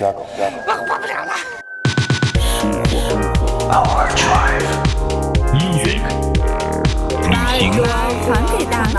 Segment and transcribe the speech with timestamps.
[0.00, 0.24] 我
[0.86, 1.32] 不了了。
[5.52, 6.00] Music，
[7.28, 7.62] 旅行，
[8.24, 8.96] 传给大脑。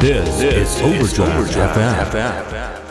[0.00, 1.48] This is Overdrive
[2.12, 2.87] FM。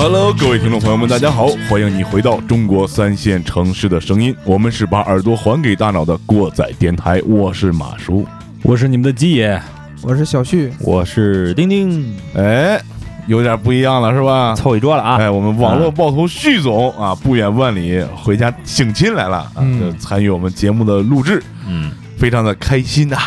[0.00, 8.24] Hello，各位听众朋友们，大家好，欢迎你回到中国三线城市的声音，我们是把耳朵还给大脑的过载电台，我是马叔。
[8.62, 9.60] 我是你们的鸡爷，
[10.02, 12.80] 我是小旭，我是丁丁，哎，
[13.26, 14.54] 有点不一样了是吧？
[14.54, 15.16] 凑一桌了啊！
[15.16, 19.80] 哎，我们网络爆头旭总啊，不远万里回家省亲来了啊，嗯。
[19.80, 23.18] 就参与我们节目的录制，嗯，非常的开心呐、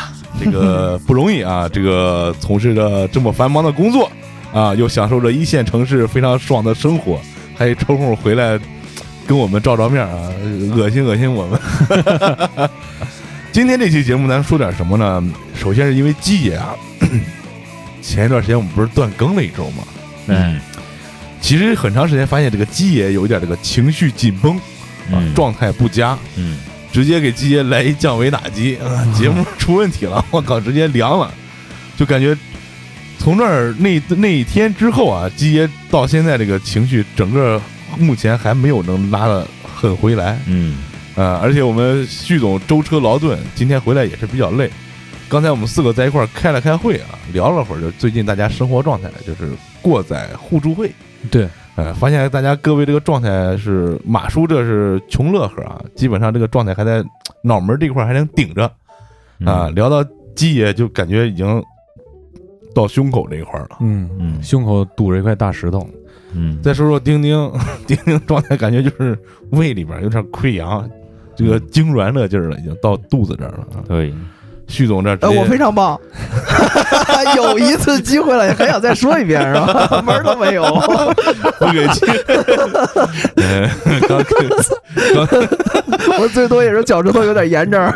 [0.42, 4.10] 这个不容易啊，这个从事着这么繁忙的工作
[4.54, 7.20] 啊，又享受着一线城市非常爽的生活，
[7.56, 8.60] 还抽空回来
[9.26, 10.30] 跟我们照照面啊，
[10.76, 12.70] 恶心恶心我们。
[13.52, 15.34] 今天这期节目咱说点什么呢？
[15.56, 16.76] 首先是因为鸡爷啊，
[18.02, 19.84] 前一段时间我们不是断更了一周吗？
[20.28, 20.60] 嗯
[21.42, 24.56] 其实很长时间发现这个鸡爷有一点这个情绪紧绷
[25.12, 26.60] 啊，嗯状态不佳，嗯，
[26.92, 31.34] 直接给鸡爷来一降维打击啊，节目出问题了，我靠，直接凉了，
[31.98, 32.38] 就感觉
[33.22, 37.61] 从那儿那那一天之后啊，鸡爷到现在这个情绪整个
[38.00, 40.77] 目前还没有能拉的很回来，嗯
[41.16, 44.72] 啊，而且我们旭总舟车劳顿，今天回来也是比较累。
[45.30, 49.52] 刚才我们四个在一块儿开了开会啊，聊了会儿，就最近大家生活状态，就是
[49.83, 50.92] 过载互助会。
[51.30, 57.03] 对，呃，发现大家各位这个状态是马叔这是穷乐呵啊，基本上这个状态还在
[57.44, 58.64] 脑门这块儿还能顶着
[59.45, 59.69] 啊。
[59.75, 60.03] 聊到
[60.36, 61.64] 鸡爷就感觉已经
[62.73, 63.77] 到胸口这一块了。
[63.82, 65.87] 嗯嗯胸口堵着一块大石头，
[66.33, 67.52] 嗯，再说说丁丁，
[67.87, 69.17] 丁丁状态感觉就是
[69.52, 70.89] 胃里边有点溃疡，
[71.36, 73.83] 这个痉挛的劲儿了，已经到肚子这儿了啊。
[73.87, 74.14] 可以，
[74.67, 75.99] 旭总这我非常棒，
[77.36, 80.02] 有一次机会了，还想再说一遍是吧？
[80.05, 80.64] 门都没有，
[81.60, 82.05] 不给气。
[83.36, 83.70] 嗯，
[84.08, 85.27] 刚刚
[86.21, 87.93] 我最多也是脚趾头有点炎症。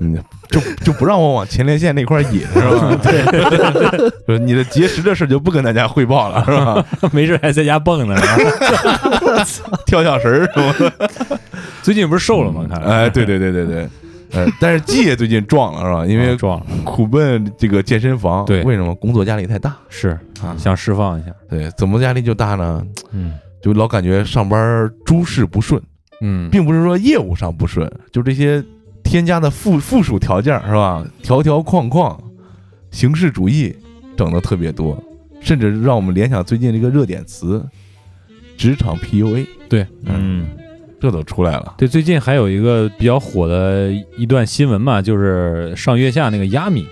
[0.00, 0.16] 嗯，
[0.50, 2.96] 就就不让我往前列腺那块引是吧？
[3.02, 6.84] 对， 就是你的节食的事就不跟大家汇报了是吧？
[7.12, 8.16] 没事还在家蹦呢。
[9.86, 10.92] 跳跳绳儿是吧？
[11.82, 12.66] 最近不是瘦了吗？
[12.68, 13.88] 看来，哎，对对对对对，
[14.32, 16.04] 呃，但是季爷最近壮了是吧？
[16.06, 19.76] 因为壮了，苦奔这个健身房，对为什么工作压力太大？
[19.88, 20.10] 是
[20.42, 21.30] 啊想释放一下。
[21.48, 22.82] 对，怎么压力就大呢？
[23.12, 25.80] 嗯就老感觉上班诸事不顺，
[26.22, 28.62] 嗯，并不是说业务上不顺，就这些
[29.02, 31.04] 添加的附附属条件是吧？
[31.22, 32.20] 条条框框，
[32.90, 33.74] 形式主义
[34.16, 35.02] 整的特别多，
[35.40, 37.64] 甚至让我们联想最近这个热点词
[38.56, 40.46] “职场 PUA”，对，嗯，
[41.00, 41.74] 这都出来了。
[41.78, 46.86] 对，最近还有一个比较火的一段新闻嘛，就是上月下那个亚米，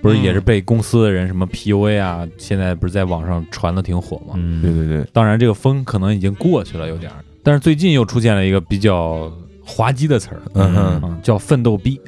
[0.00, 4.34] 不是也是被公司的人什么 PUA 啊，现在不是在网上传的挺火嘛。
[4.36, 7.18] 嗯对对对，当然，这个风可能已经过去了，有点儿。
[7.44, 9.32] 但是最近又出现了一个比较
[9.72, 11.98] 滑稽的词儿，嗯叫奋斗逼，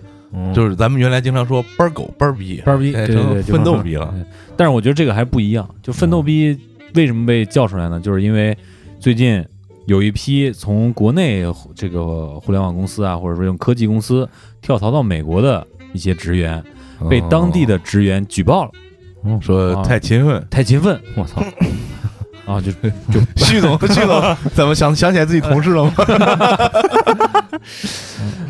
[0.54, 4.14] 就是咱们原来经常说“班儿狗班儿逼”，班儿逼，哎对对对，成奋斗逼了。
[4.56, 6.58] 但是我觉得这个还不一样，就奋斗逼
[6.94, 7.98] 为什么被叫出来呢？
[7.98, 8.56] 就是因为
[9.00, 9.44] 最近
[9.86, 14.28] 有一批从国内这个互联网公司啊，或者说用科技公司
[14.60, 16.62] 跳槽到美国的一些职员，
[17.08, 18.70] 被当地的职员举报了，
[19.22, 20.46] 哦说太勤奋。
[20.50, 21.42] 太勤奋，我操！
[22.46, 22.70] 啊，就
[23.12, 25.92] 就徐总，徐总， 怎么想想起来自己同事了吗？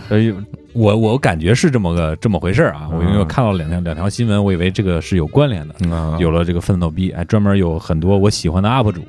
[0.09, 0.19] 呃，
[0.75, 5.75] 我我感觉是这么个这么回事儿啊，我因为我嗯看到两条两条新闻，我以为这个是有关联的。
[5.95, 9.01] 啊有了这个奋斗逼，哎，专门有很多我喜欢的 UP 主，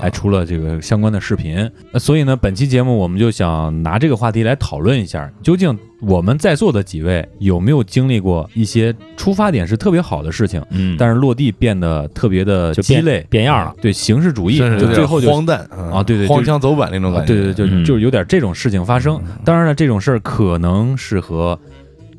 [0.00, 1.70] 还出了这个相关的视频。
[1.92, 13.74] 那所以呢，本期节目我们就想拿这个话题来讨论一下，究竟我们在座的几位有没有经历过一些出发点是特别好的事情，嗯，但是落地变得特别的就鸡肋，变样了。
[13.80, 17.34] 对形式主义，就最后就荒诞啊对对就荒腔走板那种啊感觉。
[17.34, 19.20] 对对，就嗯就有点这种事情发生。
[19.44, 21.58] 当然了，这种事儿可能是和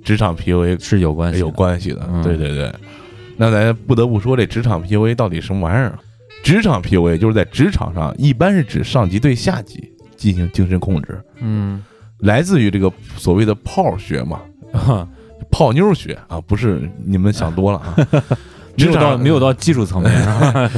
[0.04, 2.08] 职场 PUA 是有关系，有关系的。
[2.12, 2.74] 嗯对对对，
[3.38, 6.00] 那咱不得不说，这职场 PUA 到底什么玩意儿？
[6.42, 11.84] 职场 PUA 就是在职场上，一般是指上级对下级进行精神控制，嗯，
[12.20, 14.40] 来自于这个所谓的泡学嘛，
[14.72, 15.06] 哈
[15.52, 17.96] 泡妞学啊，不是你们想多了啊。
[18.78, 20.10] 没有职场到没有到技术层面？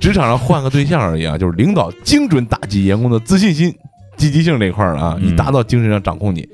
[0.00, 3.74] 职场上换个对象而已啊，就是领导精准打击员工的自信心、
[4.16, 6.48] 积极性这一块儿啊，嗯以达到精神上掌控你。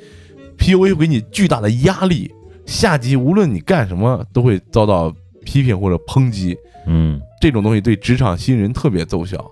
[0.58, 2.30] PUA 会给你巨大的压力，
[2.66, 5.12] 下级无论你干什么都会遭到
[5.44, 6.56] 批评或者抨击。
[6.86, 9.44] 嗯这种东西对职场新人特别奏效，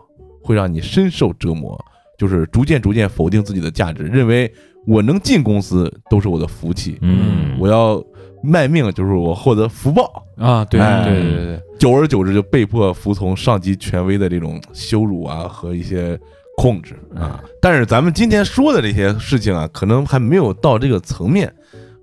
[0.43, 1.79] 会让你深受折磨，
[2.19, 4.53] 就是逐渐逐渐否定自己的价值，认为
[4.87, 8.03] 我能进公司都是我的福气，嗯，我要
[8.43, 10.25] 卖命就是我获得福报。
[10.37, 16.19] 啊，对对对对，久而久之就被迫服从上级权威的这种羞辱啊和一些
[16.61, 17.41] 控制啊。
[17.63, 21.53] 但是咱们今天说的这些事情啊，可能还没有到这个层面。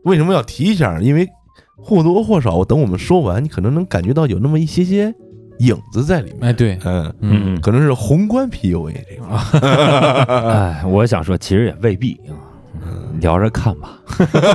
[0.04, 1.00] 为什么要提一下？
[1.00, 1.28] 因为
[1.76, 5.14] 或多或少，等我们说完，你可能能感觉到有那么一些些
[5.60, 6.50] 影子在里面。
[6.50, 9.28] 哎对，嗯，嗯可能是宏观 PUA 这块
[9.62, 10.26] 儿。
[10.82, 12.34] 哎，我想说，其实也未必啊，
[13.20, 14.00] 聊着看吧，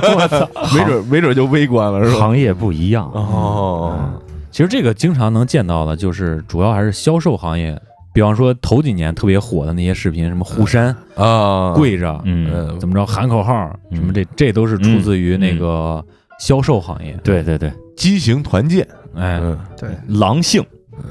[0.75, 2.19] 没准没准就微观了，是吧？
[2.19, 4.19] 行业不一样哦，
[4.51, 7.79] 其实这个经常能见到的，就是主要还是销售行业。
[8.13, 16.05] 比方说头几年特别火的那些视频，什么护衫啊，跪着，嗯，嗯，怎么着喊口号，嗯什么这这都是出自于那个
[16.39, 17.19] 销售行业。
[17.23, 19.39] 对对对，畸形团建，哎。
[19.41, 20.63] 嗯，对，狼性，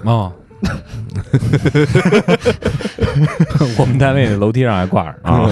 [0.05, 0.33] 啊，
[3.79, 5.51] 我们单位的楼梯上还挂着啊，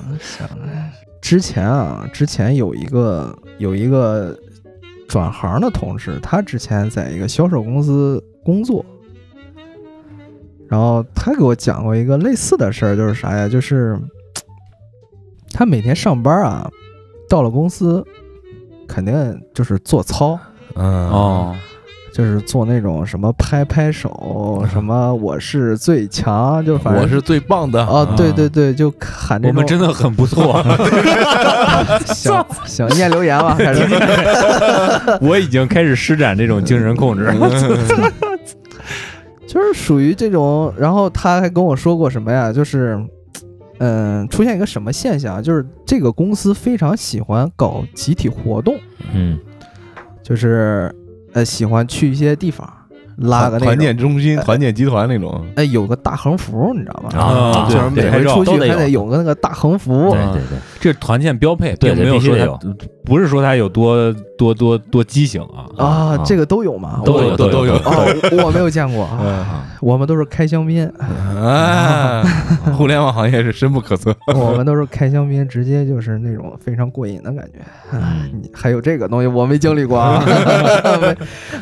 [1.22, 4.38] 之前啊，之前有一个有一个
[5.08, 8.84] 转行的同事，他之前在一个销售公司工作，
[10.72, 13.46] 然后他给我讲过一个类似的事儿，就是啥呀？
[13.46, 13.94] 就是
[15.52, 16.66] 他每天上班啊，
[17.28, 18.02] 到了公司，
[18.88, 20.38] 肯定就是做操，
[20.74, 21.54] 嗯，哦，
[22.14, 29.48] 就是做那种什么拍拍手，什么我是最强，就反正我是最棒的哦，对对对，就喊这。
[29.48, 30.64] 我们真的很不错，
[32.06, 33.86] 行行，念留言吧，开始。
[35.20, 37.30] 我已经开始施展这种精神控制。
[39.52, 42.50] 就是属于这种，然后他还跟我说过什么呀？
[42.50, 42.98] 就是，
[43.80, 45.42] 嗯，出现一个什么现象？
[45.42, 48.78] 就是这个公司非常喜欢搞集体活动，
[49.12, 49.38] 嗯
[50.22, 50.90] 就是
[51.34, 52.66] 呃喜欢去一些地方
[53.18, 57.18] 拉个那团，建中心、团建集团那种，哎有个大横幅，你知道吧？
[57.18, 62.58] 啊，就是每对回出去还得有个那个大横幅对，对对，这是团建标配，对没有说必须得它
[63.04, 65.66] 不是说它有多多多多畸形啊。
[65.78, 67.00] 啊啊，这个都有吗？
[67.04, 72.24] 都有都有哦，我没有见过啊，啊 我们都是开香槟，啊，
[72.76, 74.12] 互联网行业是深不可测。
[74.34, 77.60] 我们都是开香槟，直接就是那种非常过瘾的感觉。
[77.92, 80.24] 嗯你还有这个东西，我没经历过啊，
[81.00, 81.16] 没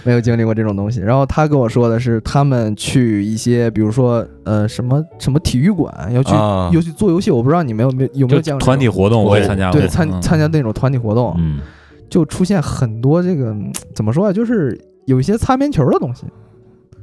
[0.05, 1.01] 没有经历过这种东西。
[1.01, 6.69] 然后他跟我说的是，他们去一些，比如说呃什么什么体育馆要去啊。
[6.73, 10.21] 要去做游戏，我不知道你们有没有有没有就见过团体活动我也参加过，对参嗯。
[10.21, 11.61] 参加那种团体活动，嗯。
[12.09, 14.77] 就出现很多这个嗯怎么说啊，就是
[15.07, 16.25] 有一些擦边球的东西。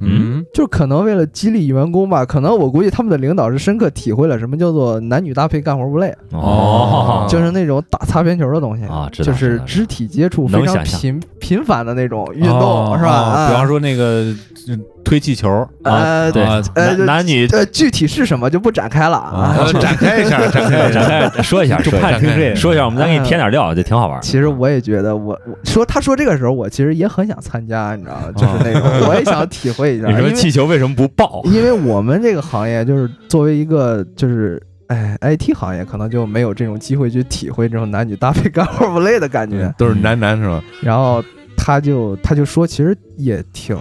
[0.01, 0.45] 嗯。
[0.53, 7.25] 就是可能为了激励员工吧，可能我估计他们的领导是深刻体会了什么叫做男女搭配干活不累，哦。
[7.29, 13.47] 就是那种打擦边球的东西啊知道就是知道肢体接触非常想象频频繁的那种运动，哦是吧？
[13.49, 14.33] 比方说那个
[14.69, 19.55] 嗯推气球，呃对啊呃男男女呃，具体是什么就不展开了啊。
[19.57, 20.91] 呃 展开一下，展开。
[20.91, 24.21] 展开说一下，就说一下怕听这个说一下，我们再给你添点料，就挺好玩。
[24.21, 28.31] 其实我也觉得我，我说他说这个时候，我其实也很想参加，你知道吗？
[28.35, 31.41] 就是那种 我也想体会一下，你说气球为什么不爆？
[31.45, 34.61] 因为我们这个行业就是作为一个就是。
[34.89, 39.69] 哎，IT 行业可能就没有这种机会去体会这种男女搭配干活不累的感觉。
[39.77, 40.63] 都是男男是吧？
[40.81, 41.21] 然后
[41.57, 43.77] 他就他就说，其实也挺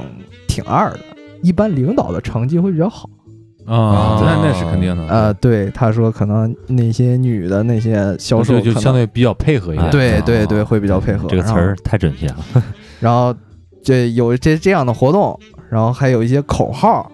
[0.48, 0.98] 挺二的，
[1.42, 3.08] 一般领导的成绩会比较好。
[3.66, 5.02] 啊，那那是肯定的。
[5.06, 9.90] 啊，对，他说可能那些女的那些销售就相对比较配合一点。
[9.90, 11.28] 对啊对对，会比较配合。
[11.28, 12.36] 这个词儿太准确了。
[13.00, 13.34] 然后，
[13.82, 15.36] 这有这这样的活动，
[15.68, 17.10] 然后还有一些口号。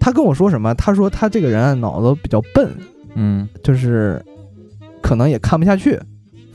[0.00, 0.74] 他跟我说什么？
[0.74, 2.68] 他说他这个人啊脑子比较笨，
[3.14, 4.20] 嗯就是
[5.00, 5.96] 可能也看不下去，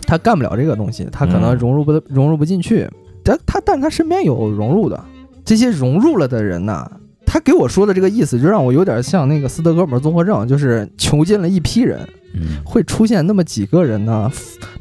[0.06, 2.86] 他干不了这个东西，他可能嗯融入不、融入不进去。
[3.24, 5.02] 但他但他身边有融入的，
[5.48, 6.86] 这些融入了的人呢，
[7.26, 14.30] 他给我说的这个意思，就让我有点像那个斯德哥尔摩综合症，就是囚禁了一批人，嗯，会出现那么几个人呢，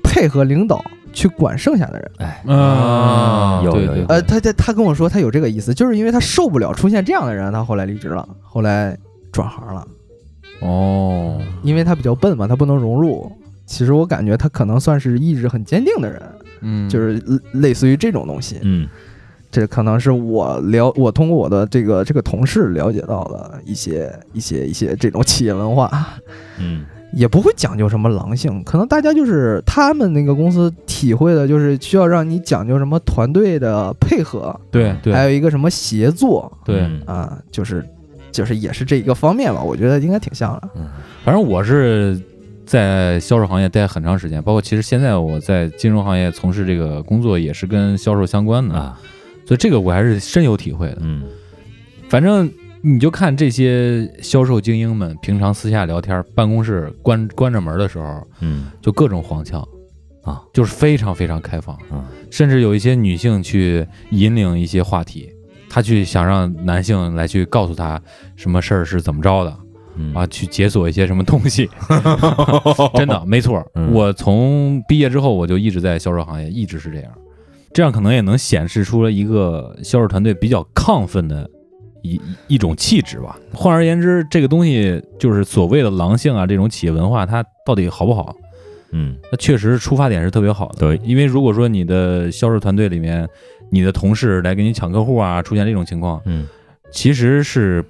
[0.03, 2.11] 配合领导去管剩下的人。
[2.19, 8.99] 哎，啊，对对有有有呃，他他他跟我说他有这个意思，就是因为他受不了出现这样的人，他后来离职了，后来
[9.31, 9.87] 转行了，
[10.63, 13.31] 哦，因为他比较笨嘛，他不能融入。
[13.67, 16.23] 其实我感觉他可能算是意志很坚定的人，
[16.63, 17.15] 嗯，就是
[17.53, 18.59] 类类似于这种东西。
[18.63, 18.89] 嗯
[19.57, 25.91] 这可能是我了，我通过我的这个这个同事了解到的一些一些一些这种企业文化。
[26.59, 37.83] 嗯也不会讲究什么狼性，可能大家就是他们那个公司体会的就是需要让你讲究什么团队的配合，对对还有一个什么协作对，嗯啊，就是
[38.31, 40.69] 就是也是这一个方面吧，我觉得应该挺像的。
[40.75, 40.89] 嗯
[41.25, 42.21] 反正我是
[42.67, 49.01] 在销售行业待很长时间，包括其实现在我在金融行业从事这个工作也是跟销售相关的，啊，
[49.47, 50.99] 所以这个我还是深有体会的。
[51.01, 51.23] 嗯。
[52.09, 52.51] 反正
[52.83, 58.71] 你就看这些销售精英们平常私下聊天，办公室关关着门的时候，嗯。
[58.83, 59.67] 就各种黄腔
[60.23, 65.31] 啊，就是非常非常开放，嗯甚至有一些女性去引领一些话题，
[65.69, 68.01] 她去想让男性来去告诉她
[68.35, 69.57] 什么事儿是怎么着的
[69.97, 70.13] 嗯。
[70.15, 71.69] 啊，去解锁一些什么东西，
[72.95, 73.65] 真的没错。
[73.75, 73.93] 嗯。
[73.93, 77.13] 我从毕业之后，我就一直在销售行业，一直是这样，
[77.77, 81.47] 这样可能也能显示出了一个销售团队比较亢奋的。
[82.03, 83.39] 一一种气质吧。
[83.53, 88.35] 换而言之，这个东西就是所谓的狼性啊，这种企业文化，它到底好不好？
[88.93, 90.79] 嗯那确实出发点是特别好的。
[90.79, 93.29] 对因为如果说你的销售团队里面，
[93.71, 96.47] 你的同事来给你抢客户啊，出现这种情况，嗯
[96.93, 97.85] 其实是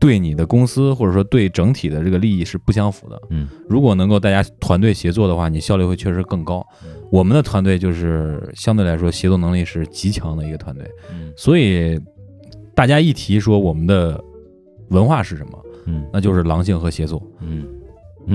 [0.00, 3.18] 对你的公司或者说对整体的这个利益是不相符的。
[3.30, 6.66] 嗯如果能够大家团队协作的话，你效率会确实更高。
[7.10, 11.98] 我们的团队就是相对来说协作能力是极强的一个团队，嗯所以
[12.74, 14.22] 大家一提说我们的
[14.88, 17.22] 文化是什么，嗯那就是狼性和协作。
[17.40, 17.66] 嗯，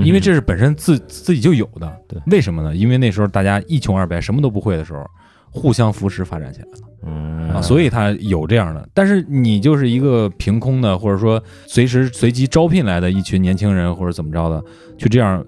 [0.04, 1.90] 因为这是本身自自己就有的。
[2.06, 2.74] 对为什么呢？
[2.74, 5.04] 因为那时候大家一穷二白，什么都不会的时候，
[5.50, 6.78] 互相扶持发展起来了
[7.08, 8.88] 嗯啊，所以他有这样的。
[8.92, 14.62] 但是你就是一个凭空的，或者说随时随机招聘来的一群年轻人，或者怎么着的，
[14.98, 15.44] 去这样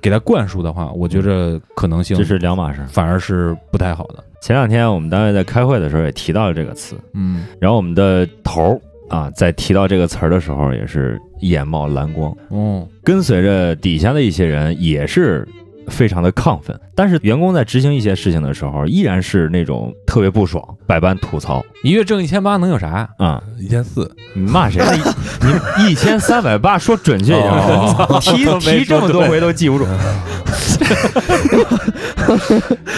[0.00, 2.84] 给他灌输的话，我觉着可能性这是两码事。
[2.88, 4.24] 反而是不太好的。
[4.42, 8.80] 前两天我们单位在开会的时候也提到了这个词，嗯然后我们的头儿
[9.14, 15.46] 啊，在提到这个词儿的时候也是眼冒蓝光，嗯跟随着底下的一些人也是
[15.88, 23.08] 非常的亢奋，但是员工在执行一些事情的时候，依然是那种特别不爽，百般吐槽一月挣一千八能有啥？
[23.18, 25.14] 啊、一千四，你骂谁呢？
[25.78, 29.86] 你一千三百八，说准确一点，哦提提这么多回都记不住。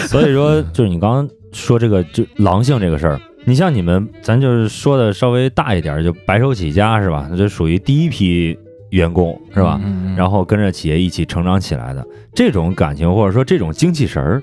[0.07, 7.27] 所以说，就是你刚刚说这个就狼性这个事儿，你像你们，咱就是说的稍微大一点，就白手起家是吧？
[7.29, 8.57] 那就属于第一批
[8.93, 9.79] 员工是吧？
[9.83, 14.41] 嗯然后跟着企业一起成长起来的这种感情，或者说这种精气神儿，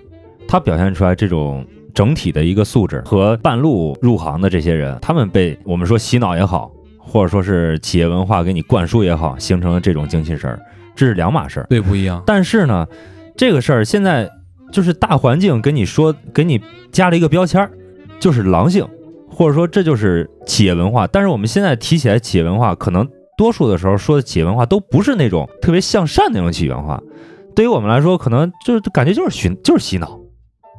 [0.48, 1.64] 它表现出来这种
[1.94, 10.58] 整体的一个素质和半路入行的这些人，他们被我们说洗脑也好，或者说是企业文化给你灌输也好，形成了这种精气神儿，
[10.96, 11.66] 这是两码事儿。
[11.70, 12.20] 对不一样。
[12.26, 12.84] 但是呢，
[13.36, 14.28] 这个事儿现在
[14.72, 17.70] 就是大环境跟你说，给你加了一个标签儿，
[18.18, 18.84] 就是狼性，
[19.28, 21.06] 或者说这就是企业文化。
[21.06, 23.08] 但是我们现在提起来企业文化，可能
[23.40, 27.02] 多数的时候说的企业文化都不是那种特别向善的那种企业文化。
[27.56, 30.20] 对于我们来说，可能就是感觉就是洗，就是洗脑，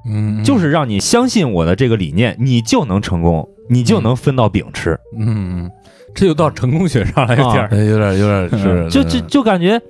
[0.08, 4.92] 嗯，就是让你相信我的这个理念，你就能成功，你就能分到饼吃。
[5.18, 5.72] 嗯，嗯
[6.14, 9.82] 这就到成功学上了，有点有点有点是，就就就感觉，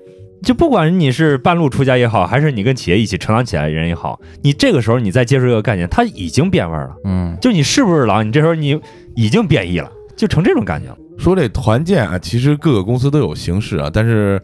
[0.42, 6.96] 就不管你是半路出家也好，还是你跟企业一起成长起来的人也好，你这个时候你再接触这个概念，它已经变味儿了。
[7.04, 8.80] 嗯就你是不是狼，你这时候你
[9.18, 10.98] 已经变异了，就成这种感觉了。
[11.22, 14.42] 说这团建啊，其实各个公司都有形式啊，但是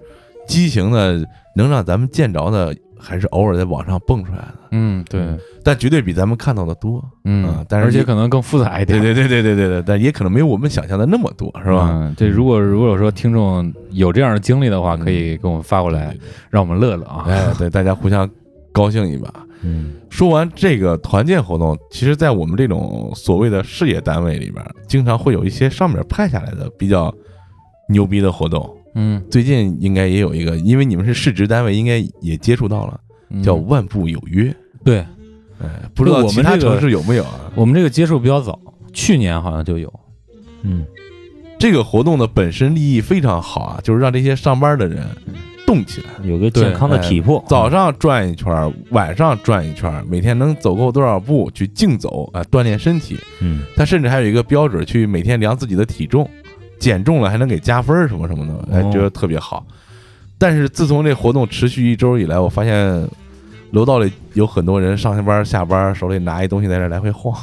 [0.47, 1.21] 畸形的
[1.55, 5.25] 能让咱们见着的，还是偶尔在网上蹦出来的，嗯，对，
[5.63, 7.03] 但绝对比咱们看到的多。
[7.25, 9.01] 嗯啊，但是而且可能更复杂一点。
[9.01, 11.89] 对对对对对对对，但也可能没有我们想象的那么多，是吧？
[11.91, 16.15] 嗯，这如果如果说听众有这样的经历的话，可以给我们发过来，
[16.49, 17.25] 让我们乐乐啊。
[17.27, 18.29] 哎，对，大家互相
[18.71, 19.33] 高兴一把。
[19.63, 27.13] 嗯说完这个团建活动，其实，在我们这种所谓的事业单位里边，经常会有一些上面派下来的比较
[27.89, 28.69] 牛逼的活动。
[28.95, 32.99] 嗯，最近应该也有一个，因为你们是市值单位，应该也接触到了，
[33.29, 34.55] 嗯叫万步有约。
[34.83, 35.05] 对
[35.59, 37.51] 哎，不知道其他城市有没有啊？
[37.55, 38.59] 我们这个接触比较早，
[38.93, 39.91] 去年好像就有。
[40.63, 40.85] 嗯
[41.59, 45.07] 这个活动的本身利益非常好啊，就是让这些上班的人
[45.67, 46.07] 动起来。
[46.23, 47.43] 有个健康的体魄。
[47.47, 53.19] 早上转一圈儿，晚上转一圈儿，每天能走够多少步去竞走啊，锻炼身体。
[53.41, 56.27] 嗯他甚至还有一个标准，去每天量自己的体重，
[56.79, 59.63] 减重了还能给加分儿什么什么的，哎，哦觉得特别好。
[60.39, 63.07] 但是自从这活动持续一周以来，我发现
[63.71, 67.35] 楼道里有很多人上下班下班，手里拿一东西在这来回晃。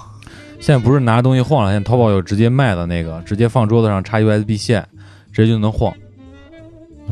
[0.60, 4.86] 现在不是拿东西晃了，现在淘宝有直接卖的那个，直接放桌子上插 USB 线，
[5.30, 5.92] 直接就能晃。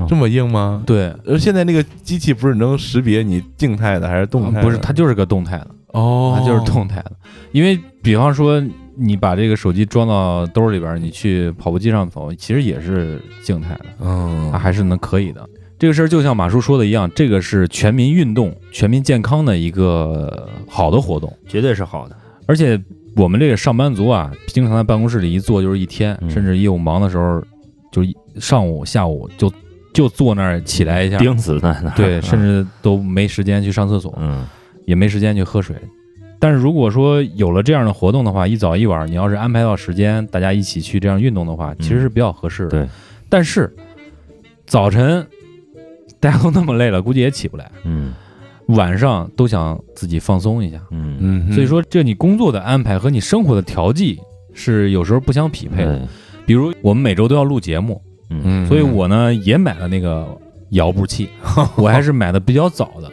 [0.09, 0.83] 这么硬吗？
[0.87, 7.13] 对，而现在那个机器不是能识别你静态的还是动态不是，它就是个动态的，哦，它就是动态的。
[7.53, 8.63] 因为比方说
[8.97, 15.49] 你把这个手机装到兜里边儿，你去跑步机上走，其实也是静态的，嗯它还是能可以的。
[15.79, 22.17] 这个事儿就像马叔说的一样，这个是全民运动、全民健康的一个好的活动，绝对是好的。
[22.47, 22.81] 而且
[23.17, 27.43] 我们这个上班族啊，经常在办公室里一坐就是一天，嗯甚至业务忙的时候，
[27.91, 29.53] 就一上午、下午就
[29.93, 34.47] 就坐那儿起来一下，钉死在那儿，对，甚至至都没时间去上厕所，嗯。
[34.85, 35.77] 也没时间去喝水。
[36.41, 42.71] 但是如果说有了这样的活动的话，一早一晚，你要是安排到时间，大家一起去这样运动的话，其实是比较合适的。
[42.71, 42.89] 对，
[43.29, 43.73] 但是
[44.67, 45.25] 早晨
[46.19, 47.71] 大家都那么累了，估计也起不来。
[47.85, 48.13] 嗯。
[48.67, 51.17] 晚上都想自己放松一下，嗯。
[51.21, 54.19] 嗯，所以说这你工作的安排和你生活的调剂
[54.53, 55.97] 是有时候不相匹配的。
[55.97, 56.09] 对。
[56.45, 60.27] 比如我们每周都要录节目，嗯嗯，所以我呢也买了那个
[60.71, 61.29] 摇步器，
[61.77, 63.11] 我还是买的比较早的。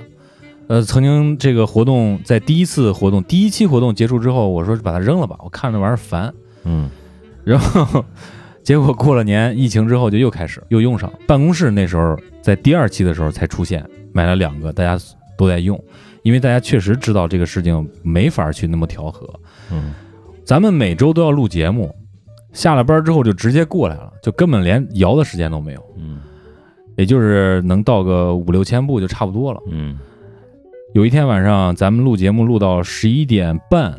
[0.68, 6.34] 呃，曾经这个活动在第一次活动第一期活动结束之后，我说把它扔了吧，我看这玩意儿烦。
[6.64, 6.90] 嗯
[7.44, 8.06] 然后
[8.64, 11.12] 结果过了年，疫情之后就又开始又用上。
[11.26, 13.84] 办公室那时候在第二期的时候才出现，
[14.14, 15.04] 买了两个，大家
[15.36, 15.82] 都在用，
[16.22, 19.28] 因为大家确实知道这个事情没法去那么调和。
[19.72, 19.94] 嗯
[20.46, 21.96] 咱们每周都要录节目，
[22.60, 26.20] 下了班之后就直接过来了，就根本连摇的时间都没有，嗯
[26.98, 29.62] 也就是能到个五六千步就差不多了。
[29.72, 29.98] 嗯
[30.94, 33.98] 有一天晚上，咱们录节目录到十一点半，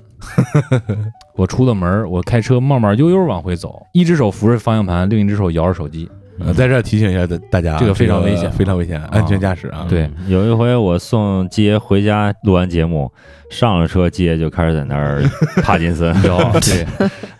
[1.36, 6.10] 我出了门儿，我开车慢慢悠悠往回走，一只手扶着方向盘，另一只手摇着手机。
[6.44, 9.86] 呃在这儿提醒一下大大家啊，这个非常危险非常危险，安全驾驶啊。
[9.88, 13.10] 对嗯有一回我送杰回家录完节目，
[13.50, 15.22] 上了车，杰就开始在那儿
[15.62, 16.08] 帕金森。
[16.24, 16.86] 有 对，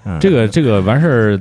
[0.05, 1.41] 嗯这个这个完事儿，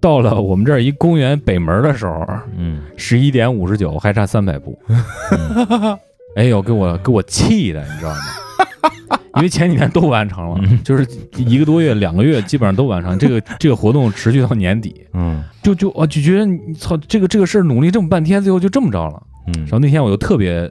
[0.00, 2.24] 到了我们这儿一公园北门的时候，
[2.56, 4.78] 嗯十一点五十九，还差三百步。
[6.36, 9.17] 哎呦，给我给我气的，你知道吗？
[9.36, 11.06] 因为前几天都完成了，嗯就是
[11.36, 13.18] 一个多月、两个月，基本上都完成。
[13.18, 19.22] 这个 这个活动持续到年底，嗯就就我就觉得你操，这个这个事儿努力这么半天，最后就这么着了。
[19.48, 20.70] 嗯然后那天我就特别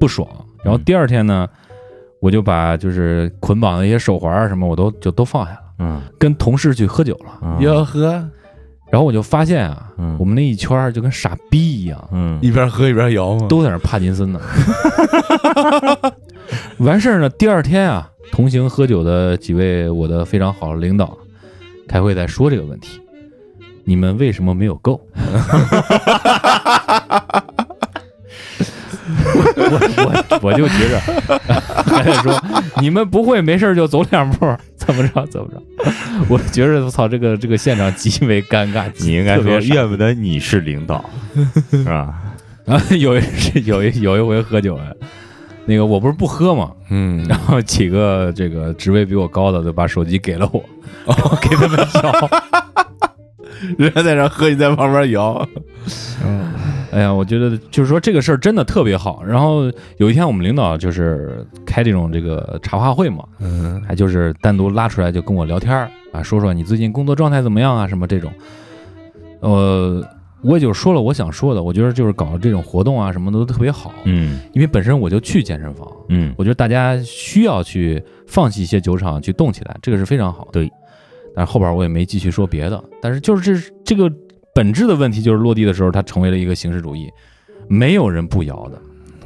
[0.00, 0.28] 不爽，
[0.64, 1.48] 然后第二天呢，
[2.20, 7.38] 我就把就是捆绑的一些手环啊什么，我都就都放下了，嗯跟同事去喝酒了。
[7.42, 8.12] 嗯要喝，
[8.90, 13.46] 然后我就发现啊，嗯我们那一圈就跟傻逼一样，嗯一边喝一边摇嘛。
[13.48, 14.40] 都在那帕金森呢。
[16.78, 21.16] 完事儿呢，第二天啊，同行喝酒的几位我的非常好的领导
[21.88, 23.00] 开会在说这个问题，
[23.84, 25.00] 你们为什么没有够？
[29.56, 30.98] 我我我就觉着，
[31.84, 32.42] 还得说
[32.80, 35.62] 你们不会没事就走两步，怎么着怎么着？
[36.28, 41.04] 我觉着我操，这个这个现场极为尴尬，你应该说，怨不得你是领导，
[41.70, 42.14] 是吧？
[42.66, 44.86] 啊，有一是有一有一回喝酒啊，
[45.66, 50.62] 那个我不是不喝嘛，嗯，然后几个这个职位比我高的就把手机给了我，
[51.40, 52.30] 给他们摇。
[53.78, 55.46] 人家在这喝，你在旁边摇。
[56.90, 59.22] 哎呀，我觉得就是说这个事儿真的特别好。
[59.24, 68.30] 然后有一天我们领导就是开这种这个茶话会嘛，嗯还就是单独拉出来就跟我聊天儿啊，说说你最近工作状态怎么样啊，什么这种。
[69.40, 70.02] 呃，
[70.44, 73.92] 我也就说了我想说的，我觉得就是搞这种活动啊，什么的都特别好。
[74.04, 80.50] 嗯因为本身我就去健身房，嗯我觉得大家需要去放弃一些酒场去动起来，这个是非常好的。
[80.52, 80.70] 对，
[81.34, 84.14] 但是后边我也没继续说别的，但是就是这这个
[84.54, 87.10] 本质的问题，就是落地的时候，它成为了一个形式主义，
[87.66, 88.78] 没有人不摇的。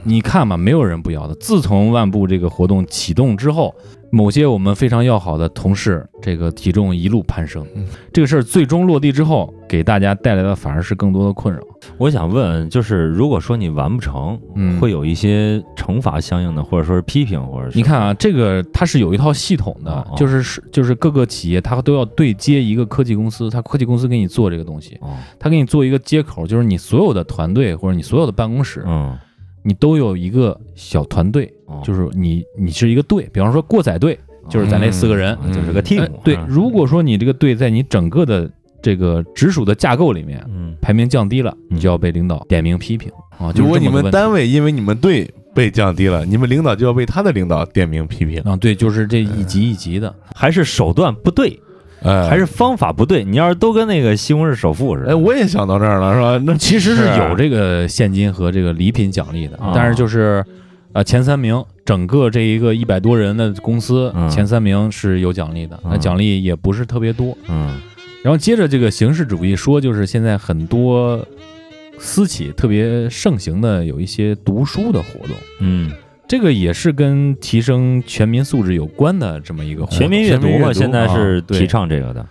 [0.04, 1.35] 你看嘛，没有人不摇的。
[1.35, 3.74] 自从万步这个活动启动之后，
[4.11, 7.66] 某些我们非常要好的同事，这个体重一路攀升。
[7.75, 11.61] 嗯，这个事儿最终落地之后，给大家带来的反而是更多的困扰。
[11.99, 14.79] 我想问，就是如果说你完不成，嗯。
[14.79, 29.18] 会有一些惩罚相应的，或者说是批评，或者是你看啊，这个它是有一套系统的就是是就是各个企业它都要对接一个科技公司，它科技公司给你做这个东西，哦，它给你做一个接口，就是你所有的团队或者你所有的办公室，嗯，
[29.64, 31.81] 你都有一个小团队，哦。
[31.85, 35.52] 就是你你是一个队，比方说过载队，就是咱那四个人，嗯。
[35.52, 38.50] 就是个 team，哎对嗯，如果说你这个队在你整个的
[38.83, 40.74] 这个直属的架构里面嗯。
[40.81, 43.11] 排名降低了，你就要被领导点名批评。
[43.38, 43.52] 啊。
[43.52, 44.11] 就是如果你们这么个问题。
[44.11, 48.40] 单位因为你们队被降低了，你们领导就要被他的领导点名批评。
[48.42, 51.59] 啊，对，就是这一级一级的，还是手段不对，
[52.02, 53.24] 哎，还是方法不对。
[53.24, 56.44] 你要是都跟那个西红柿首富似的，哎，我也想到这儿了，是吧？
[56.46, 57.18] 那其实是是。
[57.18, 60.44] 有这个现金和这个礼品奖励的啊，但是就是
[60.92, 67.37] 呃前三名，整个这一个一百多人的公司嗯前三名是有奖励的，那嗯奖励也不是特别多。
[67.48, 67.81] 嗯
[68.22, 71.24] 然后接着这个形式主义说，就是现在很多
[71.98, 75.92] 私企特别盛行的有一些读书的活动，嗯，
[76.27, 82.27] 这个也是跟提升全民素质有关的这么一个活动全民阅读嘛，现在是提倡这个的。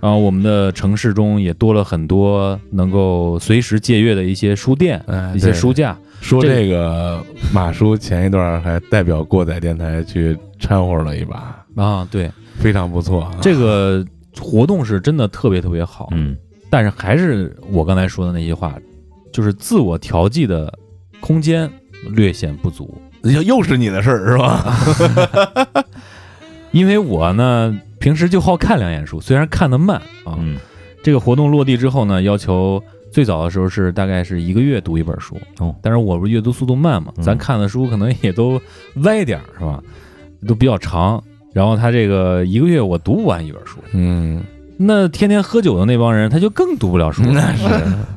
[0.00, 5.02] 然后我们的城市中也多了很多能够随时借阅的一些书店、
[5.34, 5.96] 一些书架。
[6.20, 7.20] 说这这个
[7.52, 13.32] 马叔前一段还代表过载电台去掺和了一把，啊，对，非常不错啊。
[13.40, 14.04] 这个
[14.40, 16.36] 活动是真的特别特别好，嗯
[16.70, 18.74] 但是还是我刚才说的那些话，
[19.32, 20.72] 就是自我调剂的
[21.20, 21.68] 空间
[22.10, 22.96] 略显不足。
[23.24, 25.84] 又又是你的事儿是吧？
[26.70, 30.36] 因为我呢平时就好看两眼书，虽然看得慢啊。
[30.38, 30.58] 嗯。
[31.04, 35.74] 这个活动落地之后呢，要求最早的时候是大概是一个月读一本书，哦。
[35.80, 37.22] 但是我不是阅读速度慢嘛，嗯。
[37.22, 38.60] 咱看的书可能也都
[38.96, 39.80] 歪点儿是吧，
[40.46, 41.22] 都比较长。
[41.52, 44.42] 然后他这个一个月我读不完一本书，嗯，
[44.78, 47.30] 那天天喝酒的那帮人他就更读不了书了。
[47.32, 47.64] 那是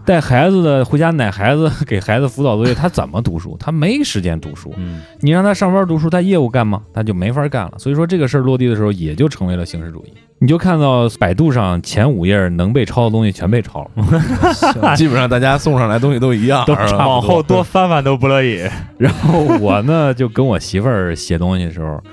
[0.05, 3.55] 带孩子的回家奶孩子，给孩子辅导作业，他怎么读书？
[3.59, 4.73] 他没时间读书。
[4.77, 6.81] 嗯你让他上班读书，他业务干吗？
[6.93, 7.73] 他就没法干了。
[7.77, 10.13] 所以说这个事儿落地的时候，也就成为了形式主义。
[10.37, 14.03] 你就看到百度上前五页能被抄的东西全被抄了，
[14.95, 18.59] 基本上大家送上来东西都一样， 都差往后多翻翻都不乐意。
[18.97, 22.03] 然后我呢就跟我媳妇儿写东西的时候，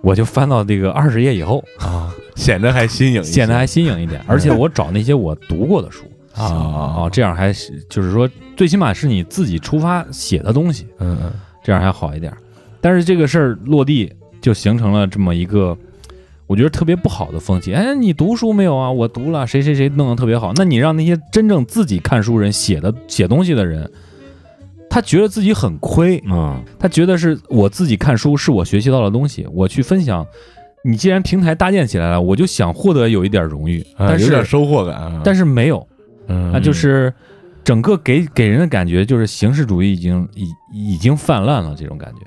[0.00, 7.52] 我就翻到这个二十页以后，啊，显得还新颖显得还新颖一点，而且我找那些我读过的书啊啊，这样还
[7.90, 11.30] 就是说最起码是你自己出发写的东西，嗯嗯
[11.62, 12.32] 这样还好一点。
[12.80, 15.76] 但是这个事儿落地就形成了这么一个，
[16.46, 17.74] 我觉得特别不好的风气。
[17.74, 18.90] 哎，你读书没有啊？
[18.90, 20.52] 我读了，谁谁谁弄得特别好。
[20.56, 23.90] 那你让那些真正自己看书人写的写东西的人，
[24.88, 30.26] 他觉得自己很亏，嗯他觉得是我自己看书是我学习到的东西，我去分享。
[30.82, 35.86] 你既然平台搭建起来了，我就想获得有一点荣誉，啊但是有点收获感啊，但是没有，
[36.28, 37.12] 嗯那就是
[37.62, 40.48] 整个给给人的感觉就是形式主义已经已
[40.92, 42.20] 已经泛滥了，这种感觉，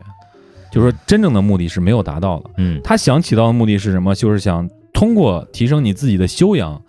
[0.71, 2.49] 就是说真正的目的是没有达到的。
[2.57, 4.13] 嗯他想起到的目的是什么？
[4.13, 6.79] 就是想通过提升你自己的修养，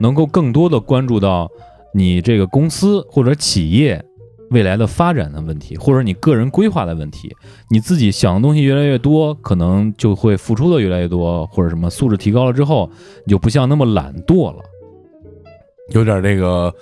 [0.00, 1.48] 能够更多的关注到
[1.94, 4.04] 你这个公司或者企业
[4.50, 7.34] 未来的发展的问题，或者你个人规划的问题。
[7.70, 12.90] 你自己想的东西越来越多，可能就会付出的越来越多，或者什么素质提高了之后，
[13.24, 14.62] 你就不像那么懒惰了。
[15.92, 16.72] 有点这个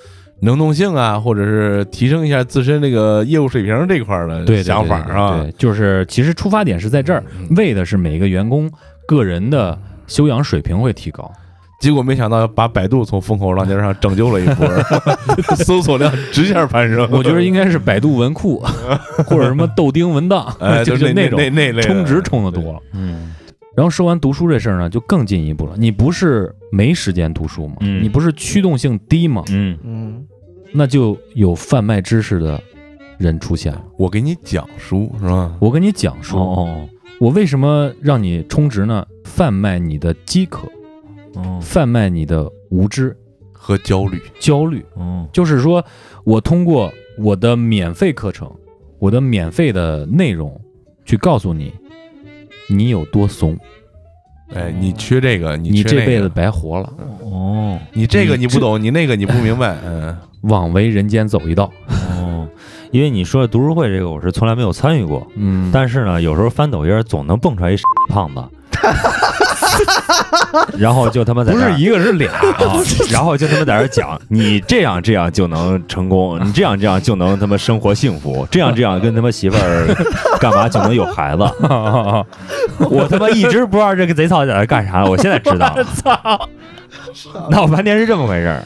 [0.40, 8.70] 能动性啊，或者是提升一下自身这个业务水平这块儿的想法啊对，就是其实出发点是在这儿，嗯为的是每个员工
[9.06, 11.30] 个人的修养水平会提高。
[11.86, 14.66] 结果没想到把百度从风口浪尖上拯救了一波，
[15.64, 17.08] 搜索量直线攀升。
[17.12, 18.58] 我觉得应该是百度文库
[19.28, 22.80] 或者什么豆丁文档，哎， 就就是那种那那类充值充的多了。
[22.92, 23.32] 嗯
[23.76, 25.74] 然后说完读书这事儿呢，就更进一步了。
[25.76, 27.76] 你不是没时间读书吗？
[27.82, 29.44] 嗯你不是驱动性低吗？
[29.50, 30.24] 嗯嗯
[30.72, 32.60] 那就有贩卖知识的
[33.16, 33.80] 人出现了。
[33.96, 35.52] 我给你讲书是吧？
[35.60, 36.88] 我给你讲书，哦
[37.20, 39.06] 我为什么让你充值呢？
[39.24, 40.66] 贩卖你的饥渴，
[41.36, 43.16] 哦贩卖你的无知、
[43.52, 44.84] 和焦虑，焦虑。
[44.96, 45.28] 嗯。
[45.32, 45.84] 就是说
[46.24, 48.50] 我通过我的免费课程，
[48.98, 50.60] 我的免费的内容，
[51.04, 51.72] 去告诉你，
[52.68, 53.56] 你有多怂，
[54.54, 56.00] 哎，你缺这个，你缺那个。
[56.00, 57.78] 这辈子白活了，哦。
[57.92, 61.70] 你这个你不懂，你那个你不明白， 嗯，枉为人间走一道。
[61.88, 62.48] 哦，
[62.90, 67.76] 因为你说的读书会这个，我是从来没有参与过，嗯，但是呢，有时候翻抖音总能蹦出来一
[68.08, 68.42] 胖子。
[70.78, 72.76] 然后就他妈在不那儿是一个是俩， 啊，
[73.10, 79.86] 然后就他妈在这儿讲，你这样这样就能成功，你这样这样就能他妈生活幸福，这样这样跟他妈媳妇儿
[80.38, 81.42] 干嘛就能有孩子。
[82.90, 85.84] 我他妈一直不知道这个贼操在那干啥，我现在知道了。
[85.94, 86.48] 操！
[87.50, 88.62] 闹半天是这么回事儿。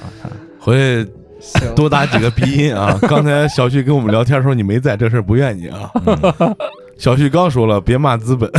[0.59, 1.09] 回去
[1.41, 2.99] 行，多打几个鼻音啊！
[3.09, 5.91] 刚才小旭跟我们聊天的时候，你没在，这事儿不怨你啊。
[6.99, 8.51] 小旭刚说了，别骂资本，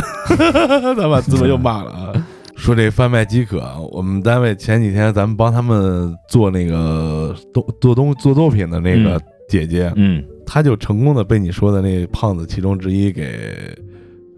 [0.96, 2.12] 咱把资本又骂了啊。
[2.62, 13.52] 说这贩卖饥渴啊，我们单位前几天咱们帮他们做那个做做东做作品的那个嗯姐姐，嗯她就成功的被你说的那胖子其中之一给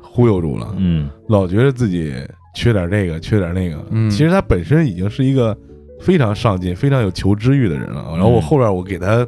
[0.01, 2.15] 忽悠住了，嗯老觉得自己
[2.55, 3.85] 缺点这个，缺点那个。
[3.91, 5.55] 嗯其实他本身已经是一个
[6.01, 8.07] 非常上进、非常有求知欲的人了。
[8.15, 9.27] 然后我后边我给他，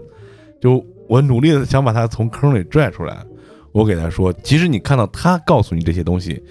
[0.58, 3.18] 就我努力的想把他从坑里拽出来。
[3.72, 6.42] 我给他说，其实你看到他告诉你这些东西，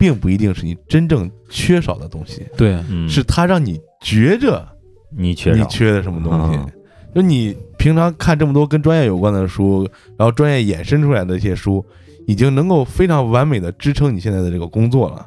[0.00, 4.66] 并不一定是你真正缺少的东西，对，嗯，是它让你觉着
[5.14, 6.66] 你你缺你缺的什么东西嗯。
[7.14, 9.86] 就你平常看这么多跟专业有关的书，
[10.16, 11.84] 然后专业衍生出来的一些书，
[12.26, 15.26] 已经能够非常完美的支撑你现在的这个工作了。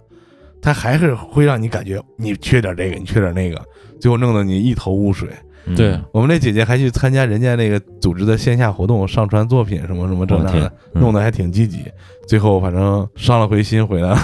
[0.60, 3.62] 它还是会让你感觉你缺点这个，你缺点那个，
[4.02, 5.30] 最后弄得你一头雾水。
[5.66, 11.80] 嗯对我们那姐姐还去参加人家那个组织的线下活动，上传作品什么什么这那的弄得还挺积极。
[12.28, 14.18] 最后反正伤了回心回来了，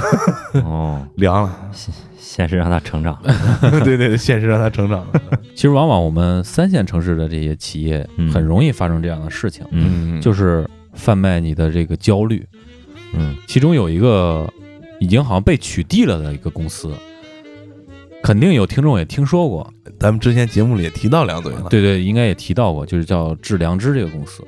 [0.66, 1.72] 哦， 凉了。
[2.18, 3.20] 现实让他成长。
[3.62, 5.22] 对对对，现实让他成长了。
[5.56, 12.46] 其实往往我们三线城市的这些企业嗯很容易发生这样的事情，嗯就是贩卖你的这个焦虑。
[13.14, 14.48] 嗯其中有一个
[15.00, 16.94] 已经好像被取缔了的一个公司，
[18.22, 21.68] 肯定有听众也听说过，咱们之前节目里也提到两嘴了。
[21.70, 24.46] 对对，应该也提到过，就是叫致良知这个公司。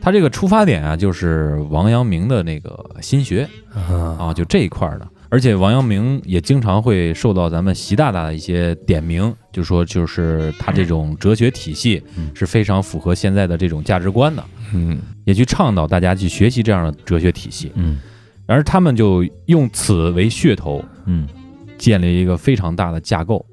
[0.00, 5.08] 它这个出发点啊，就是王阳明的那个心学啊，啊，就这一块儿的。
[5.30, 17.72] 而且王阳明也经常会受到咱们习大大的一些点名，就说就是他这种哲学体系嗯是非常符合现在的这种价值观的，嗯也去倡导大家去学习这样的哲学体系。
[17.74, 17.98] 嗯
[18.46, 21.26] 然而他们就用此为噱头，嗯
[21.84, 23.44] 建立一个非常大的架构，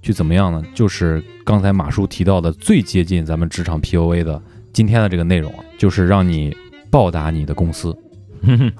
[0.00, 0.62] 去怎么样呢？
[0.72, 4.40] 就是刚才马叔提到的最接近咱们职场 PUA 的
[4.72, 6.56] 今天的这个内容啊，就是让你
[6.92, 7.92] 报答你的公司，
[8.46, 8.70] 嗯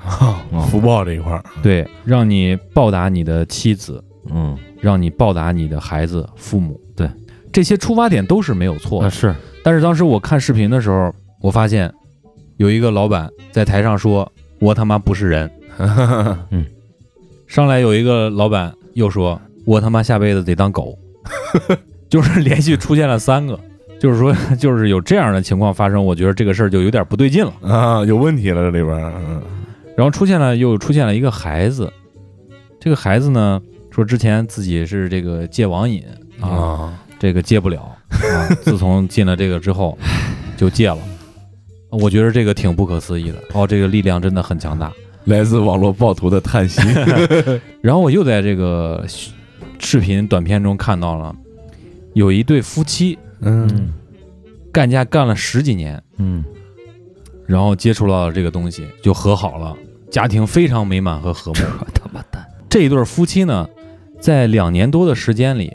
[0.71, 7.11] 福报这一块儿，对，让你报答你的妻子，嗯，让你报答你的孩子、父母，对，
[7.53, 9.07] 这些出发点都是没有错的。
[9.07, 9.35] 啊是，
[9.65, 11.93] 但是当时我看视频的时候，我发现
[12.57, 15.51] 有一个老板在台上说：“我他妈不是人。
[16.51, 16.65] ”嗯
[17.49, 20.99] 上来有一个老板又说：“我他妈下辈子得当狗。
[22.09, 23.59] ”就是连续出现了三个，
[23.99, 27.53] 就是说， 就是有这样的情况发生，我觉得这个事儿就有点不对劲了。
[27.63, 29.13] 啊，有问题了这里边儿。
[29.27, 29.43] 嗯
[29.95, 31.93] 然后出现了又出现了一个孩子，
[32.81, 36.03] 这个孩子呢说之前自己是这个戒网瘾
[36.41, 39.97] 啊，啊，这个戒不了啊， 自从进了这个之后
[40.57, 40.99] 就戒了。
[41.91, 44.91] 我觉得这个挺不可思议的哦，这个力量真的很强大。
[45.25, 46.81] 来自网络暴徒的叹息。
[47.81, 49.05] 然后我又在这个
[49.79, 51.35] 视频短片中看到了
[52.15, 53.93] 有一对夫妻嗯
[54.73, 56.45] 干架干了十几年，嗯
[57.47, 59.77] 然后接触到了这个东西就和好了，
[60.11, 61.61] 家庭非常美满和和睦。
[61.93, 63.69] 他妈蛋，这一对夫妻呢，
[64.21, 65.73] 在两年多的时间里，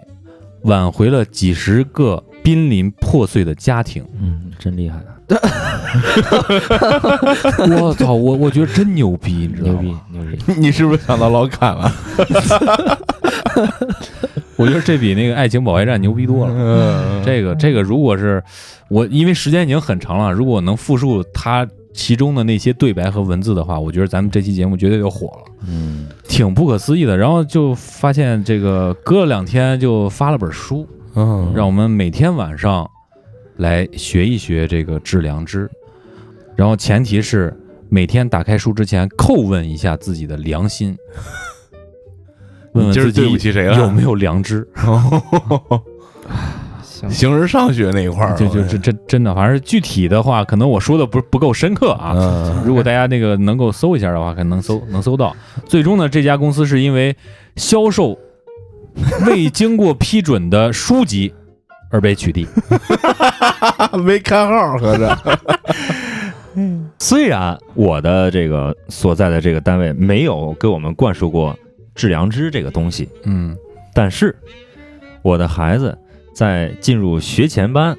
[0.63, 4.03] 挽回了几十个濒临破碎的家庭。
[4.19, 4.99] 嗯，真厉害，
[7.79, 10.01] 我操，我我觉得真牛逼，你知道牛逼吗？
[10.11, 11.91] 牛逼， 你是不是想到老坎了？
[14.55, 16.53] 我觉得这比那个《爱情保卫战》牛逼多了。
[16.55, 18.43] 嗯，这个这个，如果是
[18.89, 27.17] 我，因为时间已经很长了，如果我能复述他其中的那些对白和文字的话，我觉得咱们这期节目绝对就火了，嗯挺不可思议的。
[27.17, 32.89] 然后就发现这个隔了两天就发了本书，嗯，让我们每天晚上
[33.57, 35.69] 来学一学这个致良知，
[36.55, 37.55] 然后前提是
[37.89, 40.97] 每天打开书之前叩问一下自己的良心，
[42.73, 44.67] 问问自己对不起谁了有没有良知。
[46.81, 52.13] 行，形而上学那一块儿，就就这真真的，反正具体的话，可能我说的不不够深刻啊。
[52.15, 55.35] 嗯如果大家那个能够搜一下的话，可能能搜能搜到。
[55.65, 57.15] 最终呢，这家公司是因为
[57.55, 58.17] 销售
[59.27, 61.31] 未经过批准的书籍
[61.89, 62.47] 而被取缔。
[64.03, 65.39] 没看号，合着。
[66.55, 66.89] 嗯。
[66.99, 71.57] 虽然我的这个所在的这个单位没有给我们灌输过
[71.95, 73.55] 致良知这个东西，嗯。
[73.93, 74.35] 但是
[75.21, 75.97] 我的孩子
[76.33, 77.95] 在进入学前班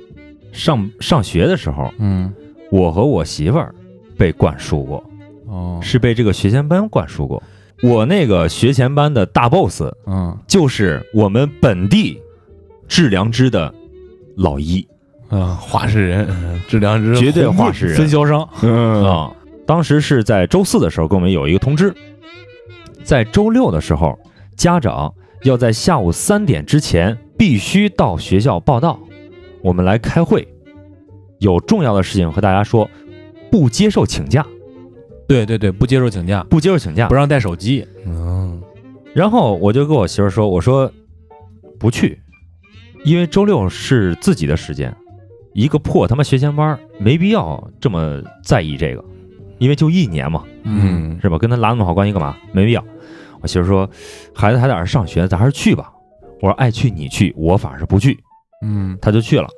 [0.53, 2.33] 上上学的时候，嗯。
[2.71, 3.75] 我和我媳妇儿
[4.17, 5.03] 被灌输过，
[5.47, 5.81] 哦。
[5.83, 7.43] 是被这个学前班灌输过。
[7.81, 10.37] 我那个学前班的大 boss 嗯。
[10.47, 12.21] 就是我们本地
[12.89, 13.73] 致良知的
[14.39, 14.87] 老一。
[15.29, 17.97] 啊，话事人，嗯致良知绝对红话事人。
[17.97, 19.05] 分销商嗯。
[19.05, 19.31] 啊。
[19.67, 21.95] 当时是在周四的时候跟我们有一个通知，
[23.05, 24.19] 在周六的时候，
[24.57, 28.99] 家长要在下午三点之前必须到学校报到，
[29.61, 30.49] 我们来开会，
[31.41, 32.89] 有重要的事情和大家说，
[33.51, 34.47] 不接受请假，
[35.29, 37.07] 对对对，不接受请假，不接受请假。
[37.09, 37.15] 不。
[37.15, 37.87] 让带手机。
[38.07, 38.63] 嗯。
[39.13, 40.91] 然后我就跟我媳妇说，我说
[41.79, 42.19] 不去，
[43.05, 44.95] 因为周六是自己的时间，
[45.55, 49.05] 一个破他妈学前班儿没必要这么在意这个，
[49.59, 51.39] 因为就一年嘛，嗯是吧？
[51.39, 52.37] 跟他拉那么好关系干嘛？
[52.53, 52.85] 没必要。
[53.41, 53.89] 我媳妇说，
[54.35, 55.93] 孩子还在这儿上学，咱还是去吧。
[56.41, 58.19] 我说爱去你去，我反而是不去。
[58.63, 59.49] 嗯他就去了，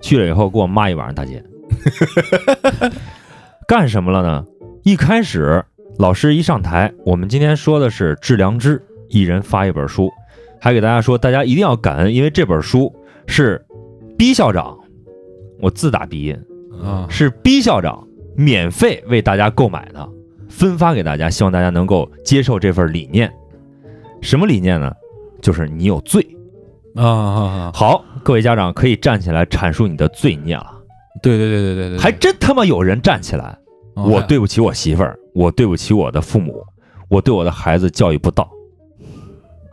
[0.00, 1.42] 去了以后给我骂一晚上大街。
[3.68, 4.44] 干什么了呢？
[4.82, 5.64] 一开始
[5.98, 10.10] 老师一上台，我们今天说的是致良知，一人发一本书，
[10.60, 12.94] 还给大家说大家一定要感恩，因为这本书
[13.26, 13.64] 是
[14.18, 14.78] B 校长，
[15.60, 16.38] 我自打鼻音，
[16.82, 20.08] 啊是 B 校长免费为大家购买的，
[20.48, 23.32] 分发给大家，希望大家能够接受这份理念。
[24.20, 24.92] 什么理念呢？
[25.40, 26.20] 就是你有罪，
[26.94, 27.72] 啊！
[27.74, 30.70] 好，各位家长可以站起来阐述你的罪孽了。
[31.22, 33.58] 对对对对对对，还真他妈有人站起来，
[33.94, 36.62] 哦我对不起我媳妇儿，我对不起我的父母，
[37.08, 38.46] 我对我的孩子教育不到，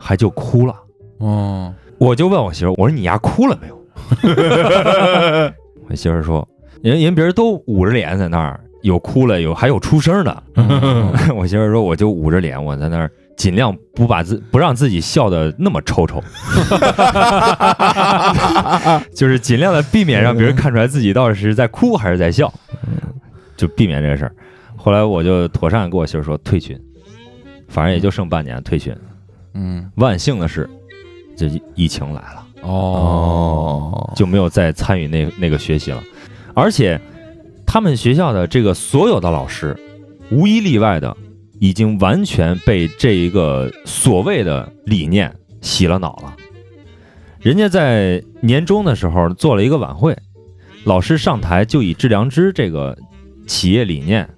[0.08, 0.74] 还就哭了。
[1.18, 3.76] 哦，我就问我媳妇儿，我说你丫哭了没有？
[5.86, 6.48] 我媳妇儿说，
[6.80, 10.42] 人人别人都捂着脸在那儿，有哭了，有还有出声的。
[11.36, 16.24] 我媳妇儿说，我就捂着脸，我在那儿尽量不把自不让自己笑的那么抽抽，
[19.14, 22.50] 就是尽量的避免让别人看出来自己到底是在哭还是在笑，
[23.58, 24.32] 就避免这个事儿。
[24.74, 26.80] 后来我就妥善跟我媳妇儿说退群，
[27.68, 28.96] 反正也就剩半年退群。
[29.60, 30.70] 嗯万幸的是，
[31.36, 32.46] 这疫情来了。
[32.62, 36.00] 哦，就没有再参与那那个学习了。
[36.54, 37.00] 而且，
[37.66, 39.76] 他们学校的这个所有的老师，
[40.30, 41.16] 无一例外的，
[41.58, 46.36] 已经完全被这一个所谓的理念洗了脑了。
[47.40, 50.16] 人家在年终的时候做了一个晚会，
[50.84, 52.96] 老师上台就以致良知这个
[53.46, 54.28] 企业理念，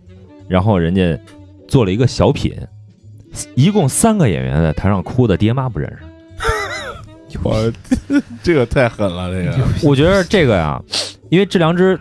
[0.49, 1.19] 然后人家
[1.69, 2.55] 做了一个小品，
[3.55, 5.99] 一共三个演员在台上哭的爹妈不认识。
[7.45, 7.73] 我
[8.43, 10.83] 这个太狠了，这个 我觉得这个呀，
[11.29, 11.99] 因为致良知，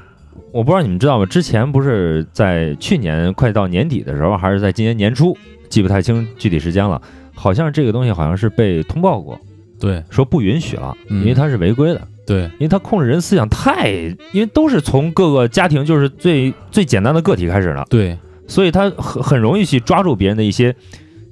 [0.51, 1.25] 我不知道你们知道吗？
[1.25, 5.37] 之前不是在去年快到年底的时候，还是在今年年初，
[5.69, 6.99] 记不太清具体时间了。
[7.35, 9.39] 好像这个东西好像是被通报过，
[9.79, 13.91] 对说不允许了，嗯因为它是违规的，对，因为它控制人思想太，
[14.33, 20.75] 因为都是从各个家庭就是最最简单的个体开始的，对，所以他很很容易去抓住别人的一些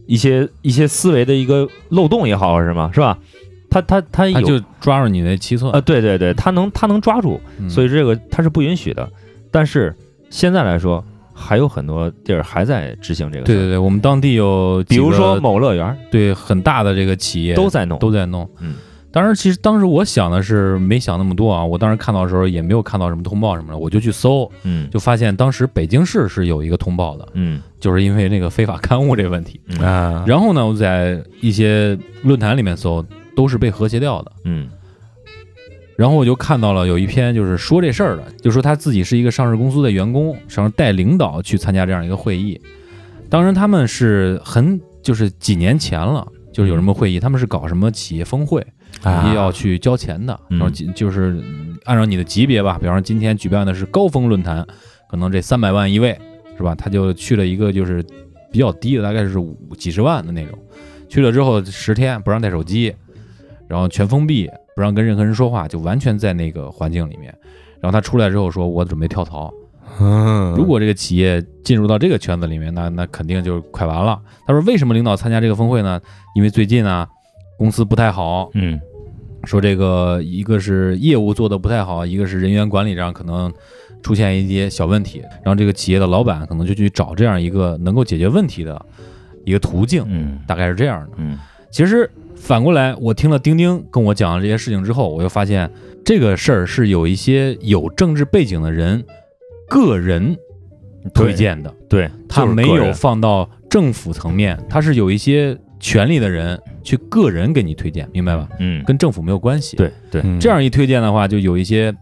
[0.07, 2.89] 一些一些思维的一个漏洞也好，是吗？
[2.93, 3.17] 是吧？
[3.69, 9.07] 他他他就抓住你那七寸啊，，对对对，他能他能抓住，嗯所以这个他是不允许的。
[9.51, 9.93] 但是
[10.29, 18.49] 现在来说，还有很多地儿还在执行这个，对对对，我们当地有比如说某乐园对很大的这个企业都在弄，都在弄。
[18.61, 18.75] 嗯，
[19.17, 29.59] 当时，其实当时我想的是没想那么多啊，我当时看到的时候也没有看到什么通报什么的，我就去搜，嗯就发现当时北京市是有一个通报的，嗯就是因为那个非法刊物这个问题。
[29.69, 33.03] 嗯啊，然后呢，我在一些论坛里面搜，
[33.35, 34.31] 都是被和谐掉的。
[34.43, 34.69] 嗯
[35.95, 42.61] 然后我就看到了有一篇就是说这事儿的，就说他自己是一个上市公司的员工，然后带领导去参加这样一个会议。
[43.31, 48.63] 当然他们是很就是几年前了，就是有什么会议，他们是搞什么企业峰会，
[49.03, 51.41] 啊要去交钱的，嗯然后几就是
[51.85, 54.65] 按照你的级别吧，比方说今天举办的是高峰论坛，
[55.09, 56.17] 可能这三百万一位
[56.57, 56.73] 是吧？
[56.75, 58.03] 他就去了一个就是
[58.51, 60.57] 比较低的，大概是五几十万的那种。
[61.09, 62.93] 去了之后十天不让带手机，
[63.67, 67.33] 然后全封闭，不让跟任何人说话，就完全在那个环境里面。
[67.79, 69.53] 然后他出来之后说：“我准备跳槽。
[69.99, 76.01] 嗯，如果这个企业进入到这个圈子里面，那那肯定就快完了。”他说：“为什么领导参加这个峰会呢？
[76.35, 77.07] 因为最近啊，
[77.57, 78.79] 公司不太好，嗯
[79.47, 83.51] 说这个一个是业务做的不太好，一个是人员管理上可能
[84.03, 88.85] 出现一些小问题，然后这个企业的老板可能就去找这样一个能够解决问题的
[89.45, 91.11] 一个途径，嗯大概是这样的。
[91.17, 95.69] 嗯其实反过来，我听了丁丁跟我讲了这些事情之后，我又发现
[96.05, 99.03] 这个事儿是有一些有政治背景的人
[99.67, 100.35] 个人
[101.13, 108.47] 推荐的，对，他没有放到政府层面，他是有一些权力的人去个人给你推荐，明白吧？
[108.59, 108.81] 嗯。
[108.85, 109.75] 跟政府没有关系。
[109.75, 110.21] 对对。
[110.23, 110.39] 嗯。
[110.39, 111.93] 这样一推荐的话，就有一些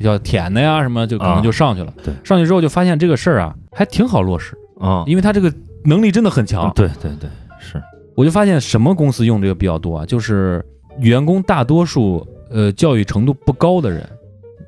[0.00, 1.92] 要舔的呀，什么就可能就上去了。
[2.02, 2.14] 对。
[2.24, 5.52] 上去之后就发现这个事儿啊，还挺好落实，啊，因为他这个
[5.84, 6.72] 能力真的很强。
[6.74, 7.82] 对对对是。
[8.14, 10.64] 我就发现什么公司用这个比较多啊，就是
[11.00, 14.08] 员工大多数呃教育程度不高的人，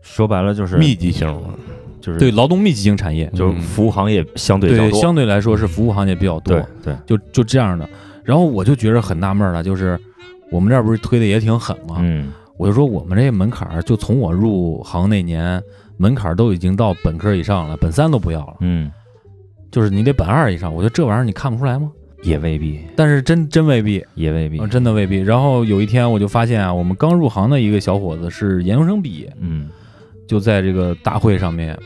[0.03, 1.27] 说白了就是密集型，
[2.01, 6.55] 就是对劳动密集型产业，就是服务行业相对较对，多，相对来说是服务行业比较多。
[6.55, 6.97] 对，对。
[7.07, 7.89] 就就这样的。
[8.27, 9.99] 然后我就觉得很纳闷了，就是
[10.51, 11.97] 我们这儿不是推的也挺狠吗？
[12.01, 15.63] 嗯我就说我们这门槛儿，就从我入行那年，
[15.99, 18.91] 门槛儿都已经到本科以上了，本三都不要了，嗯
[19.71, 20.75] 就是你得本二以上。
[20.75, 21.93] 我觉得这玩意儿你看不出来吗？
[22.23, 25.19] 也未必但是真真未必，也未必啊，真的未必。
[25.19, 29.69] 然后有一天我就发现啊，我们刚入行的一个小伙子是研究生毕业，嗯
[30.27, 31.79] 就在这个大会上面，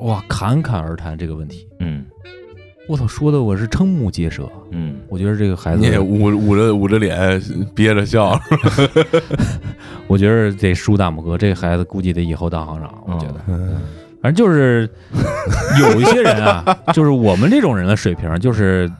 [0.00, 1.66] 哇，侃侃而谈这个问题。
[1.80, 2.04] 嗯
[2.88, 4.48] 我操，说的我是瞠目结舌。
[4.70, 7.40] 嗯我觉得这个孩子你，也捂捂着捂着脸
[7.74, 8.38] 憋着笑，
[10.08, 12.92] 我觉得得输大拇哥，这个孩子估计得以后当行长。
[13.06, 13.80] 我觉得，嗯
[14.20, 14.88] 反正就是
[15.80, 18.90] 有一些人啊，就是我们这种人的水平，就是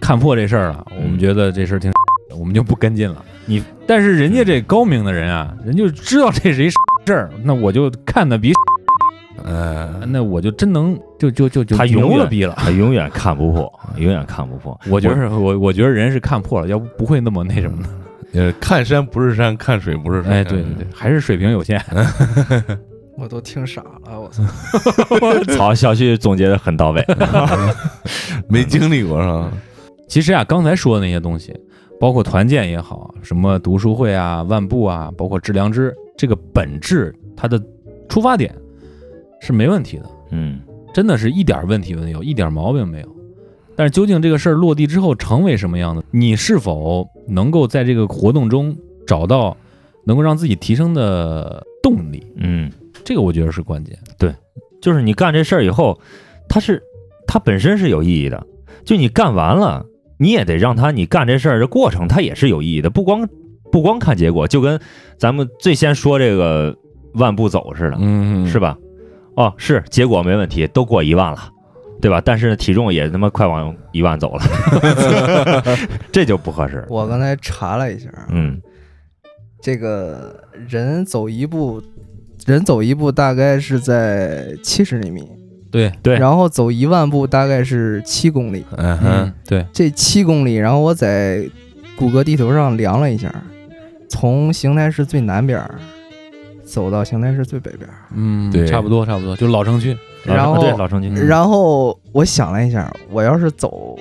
[0.00, 1.90] 看破这事儿了，我们觉得这事儿挺，
[2.38, 3.24] 我们就不跟进了。
[3.46, 6.76] 你，但是人家这高明的人啊，人就知道这是一事
[7.12, 8.52] 儿，那我就看的比，
[9.44, 12.54] 嗯，那我就真能就就就就他永远牛了逼了。
[12.56, 14.78] 他永远看不破， 永远看不破。
[14.90, 17.88] 我觉得我我觉得人是看破了，要不不会那么那什么的。
[18.34, 20.32] 呃，看山不是山，看水不是水。
[20.32, 21.78] 哎，对对对，还是水平有限。
[23.18, 24.42] 我都听傻了，我操！
[25.58, 27.04] 好，小旭总结的很到位。
[28.48, 29.52] 没经历过是吧？
[30.08, 31.54] 其实啊，刚才说的那些东西，
[32.00, 37.62] 包括团建也好，什么读书会啊、万步啊，包括致良知，这个本质它的
[38.08, 38.54] 出发点
[39.42, 40.60] 是没问题的，嗯
[40.94, 43.16] 真的是一点问题没有，一点毛病没有。
[43.74, 48.76] 但是究竟这个事儿落地之后成为什么样子，你是否能够在这个活动中
[49.06, 49.56] 找到
[50.04, 52.70] 能够让自己提升的动力，嗯，
[53.02, 53.98] 这个我觉得是关键。
[54.18, 54.32] 对
[54.80, 55.98] 就是你干这事儿以后，
[56.48, 56.82] 它是
[57.26, 58.46] 它本身是有意义的。
[58.84, 59.86] 就你干完了，
[60.18, 62.90] 你也得让它你干这事儿的过程，它也是有意义的。
[62.90, 63.28] 不光
[63.70, 64.78] 不光看结果，就跟
[65.16, 66.76] 咱们最先说这个
[67.14, 68.76] 万步走似的，嗯，是吧？
[69.36, 71.50] 哦，是结果没问题，都过一万了，
[72.00, 72.20] 对吧？
[72.24, 74.42] 但是体重也他妈快往一万走了，
[76.12, 76.84] 这就不合适。
[76.88, 78.60] 我刚才查了一下，嗯
[79.60, 81.80] 这个人走一步，
[82.46, 85.22] 人走一步大概是在七十厘米，
[85.70, 88.64] 对对然后走一万步大概是七公里。
[88.76, 91.48] 嗯哼，，对，这七公里，然后我在
[91.96, 93.32] 谷歌地图上量了一下，
[94.08, 95.76] 从邢台市最南边儿
[96.72, 99.94] 走到邢台市最北边儿，嗯，对差不多差不多，就老城区。
[100.24, 103.98] 然后对老城区，嗯然后我想了一下，我要是走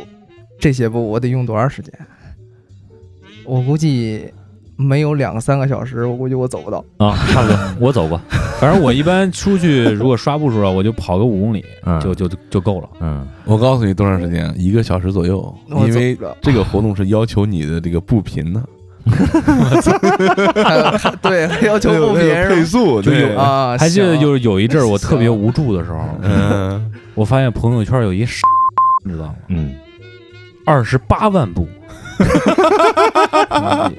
[0.58, 1.92] 这些步，我得用多长时间？
[3.44, 4.24] 我估计
[4.78, 6.78] 没有两三个小时，我估计我走不到。
[6.98, 7.58] 啊，差不多，
[7.88, 8.18] 我走过，
[8.60, 12.90] 反正我一般出去如果刷步数啊，我就跑个五公里，嗯，就就就够了。
[13.02, 18.64] 嗯我告诉你多长时间，一个小时左右，因为这个活动是要求你的这个步频的，
[21.22, 28.48] 对，还要求步频配是速，吧对，啊，还记得行就是有一阵儿我特别无助的时候，嗯， 我发现朋友圈有一傻，
[29.04, 29.34] 你知道吗？
[29.50, 29.74] 嗯，
[30.66, 31.68] 二十八万步，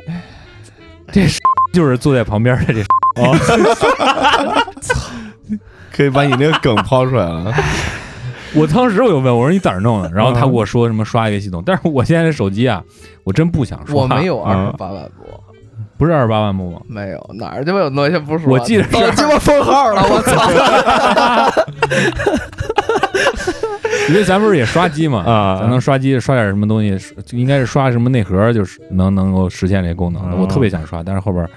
[1.13, 1.39] 这傻
[1.73, 2.83] 就是坐在旁边的这
[4.81, 5.01] 操。
[5.95, 7.53] 可以把你那个梗抛出来了。
[8.55, 10.11] 我当时我就问我说你咋弄的？
[10.13, 12.83] 然后他跟我说什么刷一个系统，但是我现在这手机啊，
[13.25, 14.03] 我真不想刷。
[14.03, 15.25] 我没有二十嗯八万步，
[15.97, 16.81] 不是二十八万步吗？
[16.87, 18.51] 没有哪儿就有那些步数啊？
[18.51, 21.63] 我记得是早鸡巴封号了，我操！
[24.09, 31.49] 因为咱不是也刷机嘛， 啊咱能刷机刷点什么东西，就应该是刷什么内核，就是能能够实现这功能我特别想刷，但是后边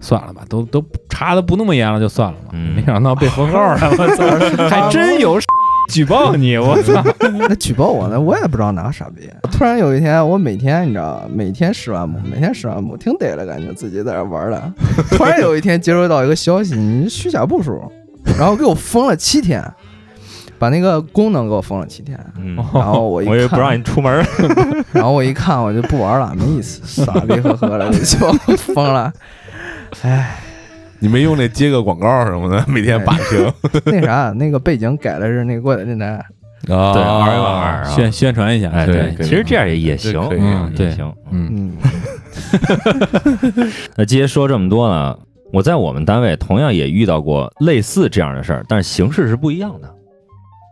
[0.00, 2.48] 算了吧，都都查的不那么严了，就算了吧。
[2.52, 4.24] 嗯没想到被封号了，我操，
[4.68, 5.38] 还真有
[5.90, 7.02] 举报你，我操！
[7.48, 8.18] 那举报我呢？
[8.18, 9.28] 我也不知道哪个傻逼。
[9.50, 14.72] 突然有一天，我每天你知道，每天十万步，每天十万步，挺得了，感觉自己在这玩的。
[15.10, 17.80] 突然有一天接收到一个消息，你虚假步数，
[18.38, 19.62] 然后给我封了七天，
[20.58, 22.18] 把那个功能给我封了七天。
[22.38, 24.24] 嗯，然后我一我也不看让你出门，
[24.92, 29.12] 然后我一看，我就不玩了，没意思，傻逼呵呵的就封了。
[30.02, 30.38] 哎，
[31.00, 33.52] 你没用那接个广告什么的， 每天把听
[33.84, 36.06] 那啥，那个背景改的是那个过载电台，
[36.68, 37.84] 啊对二维码啊。
[37.84, 40.20] 宣宣传一下，哎，对，其实这样也也行，
[40.76, 41.12] 也行。
[41.30, 41.48] 嗯。
[41.52, 41.72] 嗯，
[43.96, 45.16] 那接说这么多呢，
[45.52, 49.94] 我在我们单位同样也遇到过类似这样的事儿，但是形式是不一样的。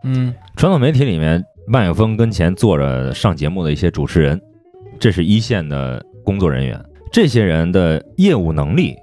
[0.03, 0.33] 嗯。
[0.55, 4.39] 传统媒体里面，麦克风跟前坐着上节目的一些主持人，
[4.99, 6.79] 这是一线的工作人员，
[7.11, 8.95] 这些人的业务能力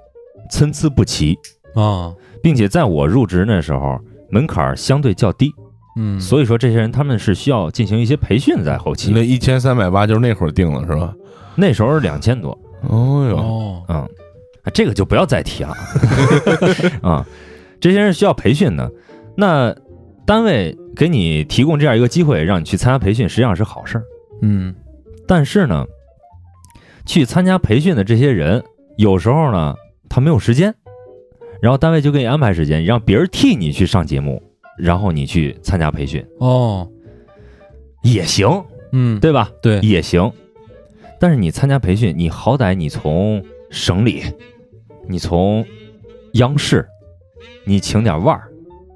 [0.51, 1.39] 参差不齐，
[1.75, 2.13] 啊。
[2.43, 3.99] 并且在我入职那时候
[4.31, 5.53] 门槛儿相对较低，
[5.97, 9.11] 嗯，所以说这些人他们是需要进行一些培训在后期。
[9.13, 11.13] 那一千三百八就是那会儿定了是吧？
[11.57, 13.83] 那时候是两千多，哦哟，哦。
[13.89, 15.75] 嗯，啊这个就不要再提了。
[17.03, 17.27] 啊。
[17.81, 18.91] 这些人需要培训的，
[19.37, 19.75] 那
[20.25, 24.05] 单位给你提供这样一个机会，让你去参加培训，实际上是好事儿。
[24.43, 24.75] 嗯。
[25.27, 25.85] 但是呢，
[27.05, 28.63] 去参加培训的这些人，
[28.97, 29.75] 有时候呢，
[30.17, 30.75] 他没有时间，
[31.61, 34.43] 然后单位就给你安排时间，让别人替你去上节目，
[34.79, 36.89] 然后你去参加培训哦
[38.03, 39.51] 也行，嗯对吧？
[39.61, 40.33] 对也行。
[41.21, 44.23] 但是你参加培训，你好歹你从省里，
[45.07, 45.63] 你从
[46.33, 46.89] 央视，
[47.67, 48.49] 你请点腕儿，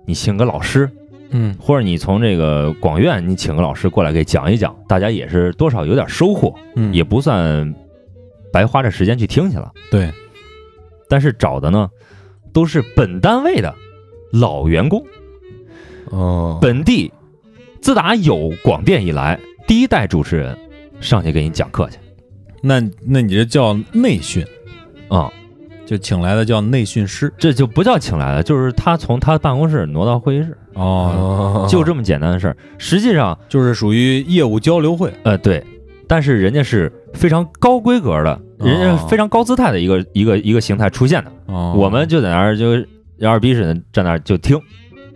[0.07, 0.91] 你请个老师，
[1.33, 6.55] 嗯或者你从这个广院，你请个老师过来给讲一讲，大家也是多少有点收获。
[6.77, 7.75] 嗯也不算
[8.51, 9.71] 白花这时间去听去了。
[9.91, 10.11] 对
[11.11, 11.90] 但是找的呢，
[12.52, 13.74] 都是本单位的
[14.32, 15.04] 老员工，
[16.11, 17.12] 哦，本地
[17.82, 20.56] 自打有广电以来第一代主持人
[21.00, 21.98] 上去给你讲课去。
[22.62, 24.46] 那那你这叫内训，
[25.08, 25.32] 啊、
[25.84, 27.32] 就请来的叫内训师？
[27.36, 31.66] 这就不叫请来的，就是他从他办公室挪到会议室，哦，哦。
[31.68, 32.56] 就这么简单的事儿。
[32.78, 35.12] 实际上，就是属于业务交流会。
[35.24, 35.64] 呃，对，
[36.06, 42.72] 但是人家是非常高规格的人家非常高姿态的一个一个一个形态出现的，哦，我们就在那儿就
[43.26, 44.61] 二逼似的站那儿就听，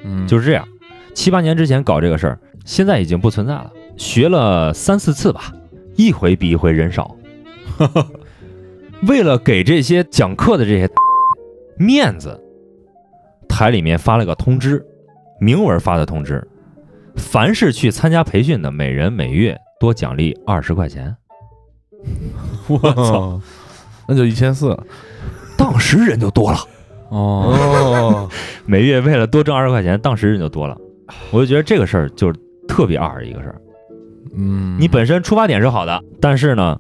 [0.03, 0.67] 嗯就是这样。
[1.15, 3.71] 七八年之前搞这个事儿，现在已经不存在了。
[3.97, 5.53] 学了三四次吧，
[5.95, 7.15] 一回比一回人少。
[9.07, 10.89] 为了给这些讲课的这些
[11.79, 12.41] 面子，
[13.49, 14.85] 台里面发了个通知，
[15.39, 16.47] 明文发的通知，
[17.17, 21.15] 凡是去参加培训的，每人每月多奖励二十块钱。
[22.69, 23.41] 我操，
[24.07, 24.77] 那就一千四。
[25.57, 26.59] 当时人就多了，
[27.11, 28.31] 哦，哦，
[28.67, 30.77] 每月为了多挣二十块钱，当时人就多了。
[31.31, 33.61] 我就觉得这个事儿就是特别二的一个事儿。
[34.37, 36.79] 嗯，你本身出发点是好的，但是呢，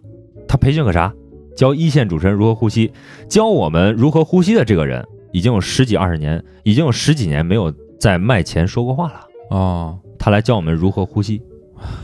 [0.48, 1.12] 他培训个啥？
[1.56, 2.92] 教一线主持人如何呼吸，
[3.28, 9.20] 教我们如何呼吸的这个人，已经有十几二十年，已经有十几年没有在麦前说过话了。
[9.50, 11.40] 哦，他来教我们如何呼吸，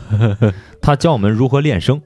[0.81, 2.01] 他教我们如何练声，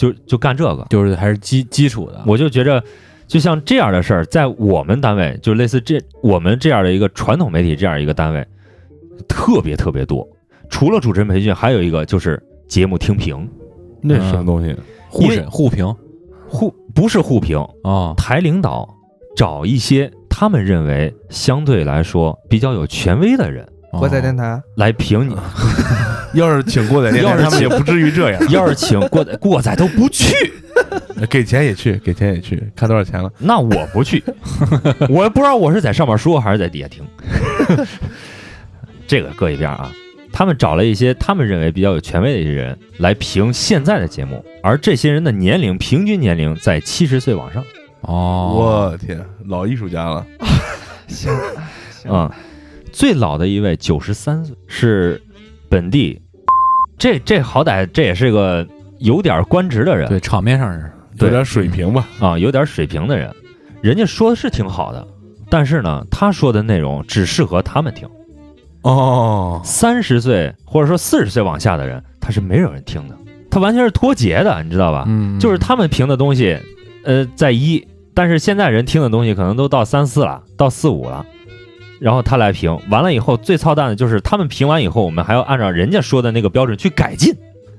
[0.00, 0.86] 就就干这个。
[0.88, 2.82] 就是还是基基础的，我就觉着，
[3.26, 8.46] 就像这样的事儿，在我们单位，就类似这我们这样的一个传统媒体这样一个单位，
[9.28, 10.26] 特别特别多。
[10.70, 13.46] 除了主持人培训，还有一个就是节目听评，
[14.00, 14.74] 那是什么东西？
[15.10, 15.94] 互审互评
[16.48, 18.88] 互不是互评，啊，台领导
[19.36, 25.36] 找一些他们认为相对来说比较有权威的人国仔电台，来评你。
[26.32, 28.40] 要是请过载电台，要是他们也不至于这样。
[28.50, 30.32] 要是请过载过载都不去，
[31.28, 33.30] 给钱也去，给钱也去，看多少钱了？
[33.38, 34.22] 那我不去，
[35.08, 37.04] 我也不知道我是在上面说还是在底下听。
[39.08, 39.90] 这个搁一边啊，
[40.32, 47.64] 他们找了一些他们认为比较有权威的一些人来评现在的节目，而这些人的年龄平均年龄在七十岁往上。
[48.02, 50.24] 哦，我天，老艺术家了。
[51.08, 51.32] 行
[51.90, 52.30] 行嗯，
[52.90, 55.22] 最老的一位九十三岁，是
[55.68, 56.20] 本地，
[56.98, 58.66] 这这好歹这也是个
[58.98, 62.06] 有点官职的人对场面上是有点水平吧？
[62.20, 63.34] 啊，有点水平的人，
[63.80, 65.06] 人家说的是挺好的，
[65.48, 68.08] 但是呢，他说的内容只适合他们听。
[68.82, 73.14] 哦，三十岁或者说四十岁往下的人，他是没有人听的，
[73.50, 75.04] 他完全是脱节的，你知道吧？
[75.06, 76.58] 嗯，就是他们评的东西，
[77.04, 81.26] 呃，在一，但是现在人听的东西可能都到三四了，到四五了，
[82.00, 87.32] 然后他来评，完了以后最操蛋的就是他们评完以后，我们还要按照人家说的那个标准去改进，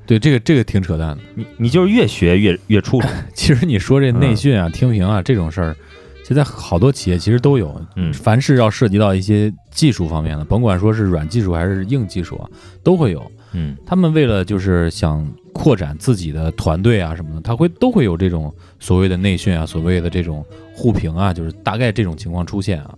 [0.06, 1.18] 对这个这个挺扯淡的。
[1.36, 5.76] 你你就是越学越越出水， 其实你说这内训啊、听评啊这种事儿，
[6.24, 7.82] 现在好多企业其实都有。
[7.96, 12.50] 嗯凡是要涉及到一些技术方面的，甭管说是软技术还是硬技术啊，
[12.84, 13.30] 都会有。
[13.54, 22.96] 嗯他们为了就是想扩展自己的团队啊什么的，他会都会有这种所谓的内训啊，所谓的这种互评啊，就是大概这种情况出现啊。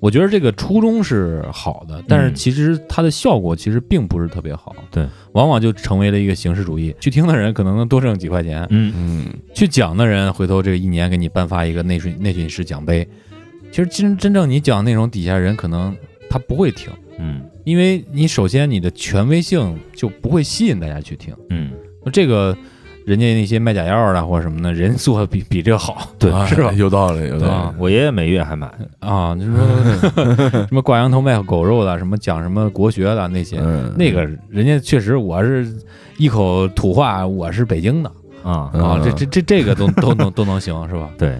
[0.00, 2.34] 我觉得这个初衷是好的，但是嗯。
[2.34, 6.94] 其实它的效果其实并不是特别好，对，往往就成为了一个形式主义。
[7.00, 8.92] 去听的人可能能多挣几块钱，嗯。
[8.96, 13.06] 嗯，去讲的人回头这个一年给你颁发一个内训内训师奖杯。
[13.70, 15.94] 其实真真正你讲内容，底下人可能
[16.30, 17.42] 他不会听，嗯。
[17.64, 21.34] 因为你首先你的权威性就不会吸引大家去听。
[21.50, 21.72] 嗯，
[22.02, 22.56] 那这个
[23.08, 26.70] 人家那些卖假药的或者什么的，人做的比比这个好，对哎是吧？
[26.76, 29.54] 有道理，有道啊理。，我爷爷每月还买，啊，你说
[30.68, 35.66] 什么挂羊头卖狗肉的，什么讲什么国学的那些，嗯，那个人家确实我是
[36.18, 38.10] 一口土话，我是北京的
[38.42, 41.08] 啊嗯啊，这这这这个都 都能都能行是吧？
[41.18, 41.36] 对。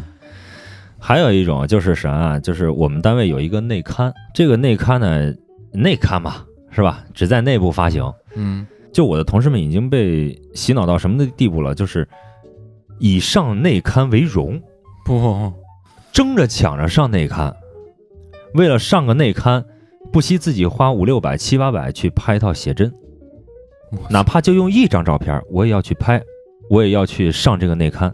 [1.00, 2.38] 还有一种就是啥啊？
[2.40, 5.32] 就是我们单位有一个内刊，这个内刊呢，
[5.72, 6.36] 内刊嘛，
[6.70, 7.04] 是吧？
[7.14, 8.12] 只在内部发行。
[8.34, 11.74] 嗯，就我的同事们已经被洗脑到什么的地步了？
[11.74, 12.09] 就是
[12.99, 14.61] 以上内刊为荣，
[15.05, 15.53] 不
[16.12, 17.55] 争着抢着上内刊，
[18.55, 19.64] 为了上个内刊，
[20.12, 22.93] 不惜自己花五六百、七八百去拍一套写真，
[24.11, 26.20] 哪怕就用一张照片，我也要去拍，
[26.68, 28.12] 我也要去上这个内刊。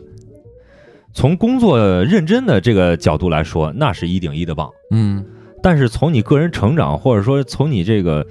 [1.15, 4.69] 从工作认真的这个角度来说，那是一顶一的棒。
[4.91, 5.25] 嗯，
[5.63, 8.27] 但是从你个人成长，或者说从你这个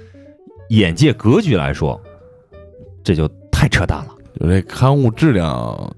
[0.68, 1.98] 眼界格局来说，
[3.04, 4.08] 这就太扯淡了。
[4.40, 5.96] 有这刊物质量，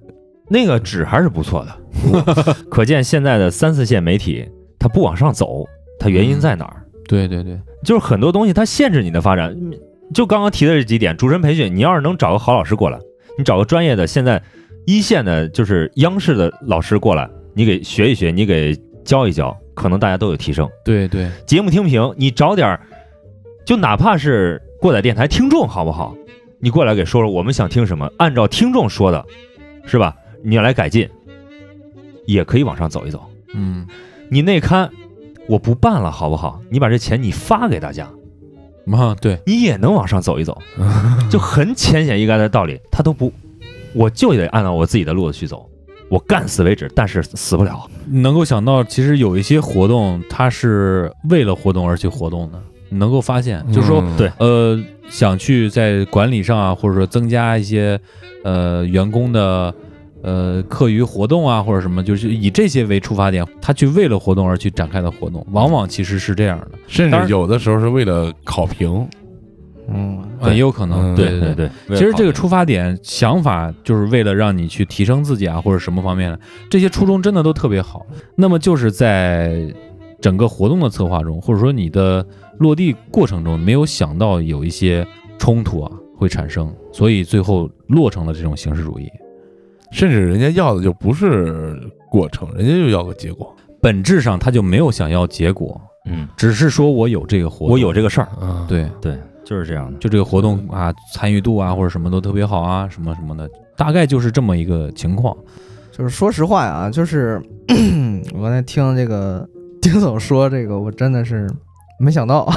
[0.51, 4.47] 那个纸还是不错的， 可见现在的三四线媒体
[4.79, 5.65] 它不往上走，
[5.99, 6.83] 它原因在哪儿？
[7.09, 9.51] 对对对，就是很多东西它限制你的发展。
[9.53, 9.73] 嗯
[10.15, 12.99] 就刚刚提的这几点，主持人培训，你要是能找个好老师过来，
[13.37, 14.41] 你找个专业的，现在
[14.87, 18.73] 一线的，就是央视的老师过来，你给学一学，你给
[19.05, 20.71] 教一教，可能大家都有提升。
[20.85, 22.81] 对对，节目听评，你找点儿，
[23.65, 26.15] 就哪怕是过载电台听众好不好？
[26.59, 29.25] 你过来给说说我们想听什么，按照听众说的，
[29.87, 30.17] 是吧？
[30.43, 31.09] 你要来改进，
[32.27, 33.23] 也可以往上走一走。
[33.55, 33.87] 嗯，
[34.31, 34.91] 你内刊
[35.49, 36.61] 我不办了，好不好？
[36.71, 38.09] 你把这钱你发给大家，
[38.93, 40.61] 啊对，你也能往上走一走，
[41.31, 43.33] 就很浅显易赅的道理，他都不，
[43.95, 45.69] 我就得按照我自己的路子去走。
[46.09, 47.85] 我干死为止，但是死不了。
[48.05, 52.63] 你能够想到，其实有一些活动，它是为了活动而去活动的。
[52.89, 54.17] 你能够发现，就是说，嗯。
[54.17, 54.33] 对。
[54.39, 54.79] 呃，
[55.09, 57.99] 想去在管理上啊，或者说增加一些
[58.45, 59.73] 呃员工的
[60.23, 69.09] 呃课余活动啊，或者什么，就是以这些为出发点，他去为了活动而去展开的活动，往往其实是这样的，甚至有的时候是为了考评，
[69.89, 78.05] 嗯，啊，也有可能，对对对，其实这个出发点想法就是为了让你去提升自己啊，或者什么方面的，这些初衷真的都特别好。
[78.35, 79.73] 那么就是在
[80.21, 82.27] 整个活动的策划中，或者说你的
[82.59, 85.07] 落地过程中，没有想到有一些
[85.39, 89.09] 冲突啊会产生，所以最后落成了这种形式主义。
[89.93, 91.79] 甚至人家要的就不是
[92.11, 93.55] 过程，人家就要个结果。
[93.81, 99.99] 本质上他就没有想要结果，嗯，只是说我有这个活动，我有这个事儿，啊，对，对，就是这样的。
[99.99, 105.37] 就这个活动啊，参与度啊或者什么都特别好啊，什么什么的，大概就是这么一个情况。
[105.93, 107.41] 就是说实话呀，就是
[108.35, 109.49] 我刚才听这个
[109.81, 111.49] 丁总说这个，我真的是
[111.99, 112.49] 没想到，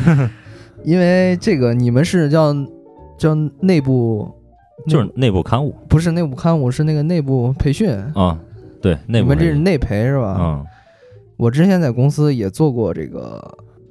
[0.84, 2.54] 因为这个你们是叫
[3.18, 4.30] 叫内部，
[4.88, 5.74] 就是内部刊物。
[5.88, 7.90] 不是内部刊物，是那个内部培训。
[8.14, 8.38] 啊，
[8.82, 10.36] 对，内部你们这是内培是吧？
[10.40, 10.64] 嗯。
[11.36, 13.42] 我之前在公司也做过这个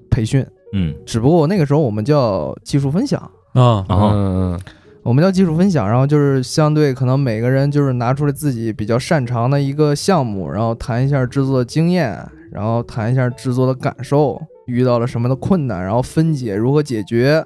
[0.09, 3.21] 培训，嗯，只不过那个时候我们叫技术分享，
[3.53, 4.59] 啊，然后嗯
[5.03, 12.17] 我们叫技术分享，然后就是相对可能每个人就是拿出来自己比较擅长的一个项目，然后谈一下制作的经验，
[12.51, 17.45] 然后谈一下制作的感受，遇到了什么的困难，然后分解如何解决，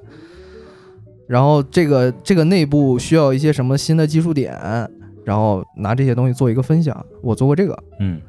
[1.27, 4.57] 然后这个这个内部需要一些什么新的技术点，
[5.23, 7.05] 然后拿这些东西做一个分享。
[7.21, 8.19] 我做过这个，嗯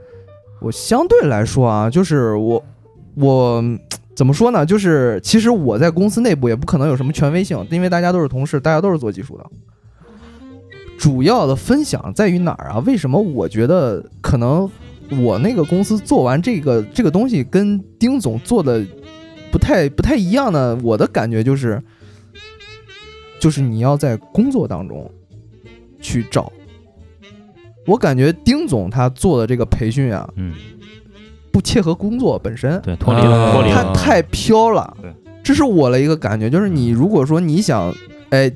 [0.60, 2.62] 我相对来说啊，就是我
[3.14, 3.64] 我
[4.14, 4.66] 怎么说呢？
[4.66, 9.46] 就是其实我在公司内部也不可能有什么权威性，因为大家都是同事，大家都是做技术的。
[10.98, 12.78] 主要的分享在于哪儿啊？
[12.80, 14.70] 为什么我觉得可能
[15.18, 18.84] 我那个公司做完这个这个东西跟丁总做的
[19.50, 20.78] 不太不太一样呢？
[20.82, 21.82] 我的感觉就是，
[23.40, 25.10] 就是你要在工作当中
[26.00, 26.52] 去找。
[27.86, 30.54] 我感觉丁总他做的这个培训啊，嗯，
[31.50, 34.96] 不切合工作本身，对，脱离了，啊脱离了，他太飘了。
[35.00, 37.92] 对，这是我的一个感觉，就是你如果说你想，
[38.28, 38.52] 哎，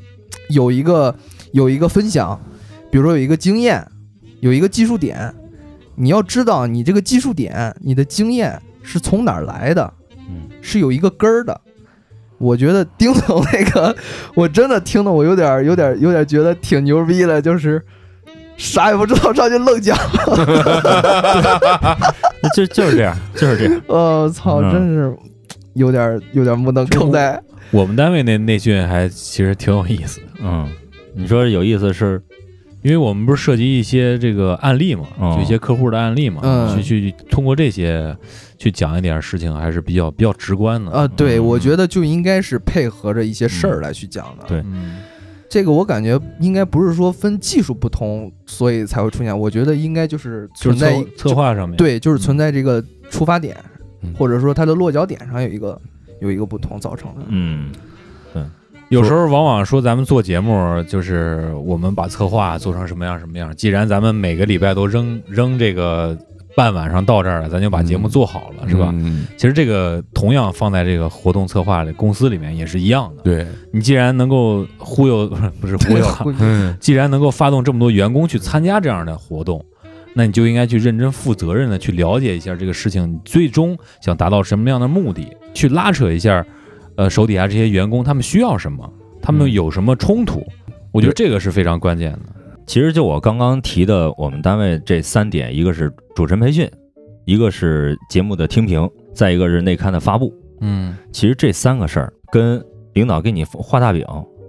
[0.50, 1.12] 有一个
[1.52, 2.38] 有一个分享，
[2.92, 3.84] 比如说有一个经验，
[4.40, 5.34] 有一个技术点，
[5.96, 9.92] 你要知道你这个技术点，你的经验是从哪儿来的，
[10.28, 11.60] 嗯是有一个根儿的。
[12.38, 13.94] 我觉得丁总那个，
[14.34, 17.80] 我真的听的我有点儿有点儿有点儿觉得挺牛逼的，就是
[18.56, 19.96] 啥也不知道上去愣讲，
[22.42, 23.82] 那 就就是这样，就是这样。
[23.86, 25.16] 我 操，嗯真是
[25.74, 27.40] 有点儿有点儿目瞪口呆。
[27.70, 30.68] 我们单位那内训还其实挺有意思的，嗯，
[31.14, 32.20] 你说有意思是，
[32.84, 35.34] 因为我们不是涉及一些这个案例嘛，哦。
[35.34, 36.82] 就一些客户的案例嘛，嗯。
[36.82, 38.14] 去去通过这些
[38.58, 40.92] 去讲一点事情，还是比较比较直观的。
[40.92, 41.46] 啊，对，嗯。
[41.46, 44.44] 我觉得就应该是配合着一些事儿来去讲的。
[44.46, 44.58] 对。
[44.66, 44.98] 嗯。
[45.48, 49.36] 这个我感觉应该不是说分技术不同，所以才会出现。
[49.38, 53.56] 我觉得应该就是存在策策划上面，对，就是存在这个出发点，
[54.02, 54.12] 嗯。
[54.12, 55.80] 或者说它的落脚点上有一个
[56.20, 57.22] 有一个不同造成的。
[57.28, 57.70] 嗯
[58.94, 63.54] 有时候往往说咱们做节目，就是我们把策划做成什么样什么样。
[63.56, 66.16] 既然咱们每个礼拜都扔扔这个
[66.56, 68.90] 半晚上到这儿了，咱就把节目做好了，是吧？
[68.94, 73.22] 嗯其实这个同样放在这个活动策划的公司里面也是一样的。
[73.22, 75.28] 对，你既然能够忽悠，
[75.60, 79.64] 不是忽悠啊，嗯既然能够发动这么多员工去参加这样的活动，
[80.14, 86.46] 那你就应该去认真负责任的去了解一下这个事情，你最终想达到什么样的目的，去拉扯一下，
[86.96, 90.42] 呃，手底下这些员工他们需要什么，他们嗯有什么冲突，
[90.92, 92.20] 我觉得这个是非常关键的。
[92.66, 96.70] 其实就我刚刚提的，我们单位这三点，一个是主持人培训，
[97.24, 100.32] 一个是节目的听评，再一个是内刊的发布。
[100.60, 102.64] 嗯其实这三个事儿跟
[102.94, 104.06] 领导给你画大饼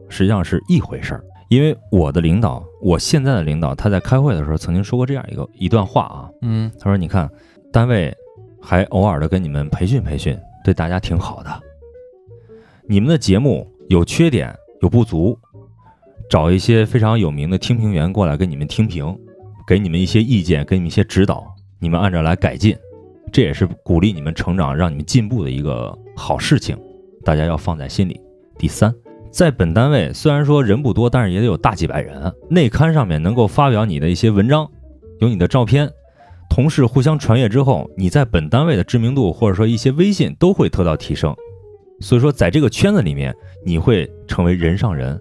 [0.07, 1.23] 实际上是一回事儿。
[1.49, 7.29] 因为我的领导，我现在的领导，他在开会的时候曾经说过这样一个一段话啊，嗯他说：“你看，
[7.71, 8.11] 单位
[8.59, 11.61] 还偶尔的跟你们培训培训，对大家挺好的。
[12.87, 15.37] 你们的节目有缺点有不足，
[16.29, 19.17] 找一些非常有名的听评员过来跟你们听评，
[19.67, 21.43] 给你们一些意见，给你们一些指导，
[21.79, 22.77] 你们按照来改进，
[23.31, 26.77] 这也是鼓励你们成长、让你们进步的一个好事情，
[27.23, 28.19] 大家要放在心里。
[28.57, 28.93] 第三。”
[29.31, 32.33] 在本单位，虽然说人不多，但是也得有大几百人。
[32.49, 34.65] 内刊上面能够发表你的一些文章，
[35.19, 35.91] 有你的照片，
[36.49, 41.35] 同事互相传阅之后，你在本单位的知名度或者说一些微信都会得到提升。
[42.01, 43.33] 所以说，在这个圈子里面，
[43.65, 45.19] 你会成为人上人。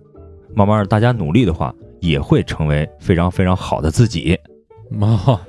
[0.54, 4.38] 慢慢大家努力的话，也会成为非常非常好的自己。
[5.00, 5.40] 哦，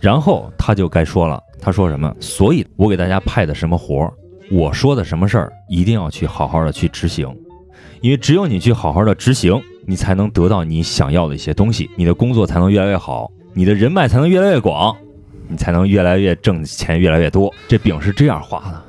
[0.00, 2.14] 然后他就该说了，他说什么？
[2.18, 4.12] 所以我给大家派的什么活儿，
[4.50, 7.28] 我说的什么事儿，一定要去好好的去执行，
[8.00, 14.96] 因为只有你去好好的执行，你才能得到你想要的一些东西，你的工作才能越来越好，你的人脉才能越来越广，
[15.46, 17.52] 你才能越来越挣钱越来越多。
[17.68, 18.84] 这饼是这样画的。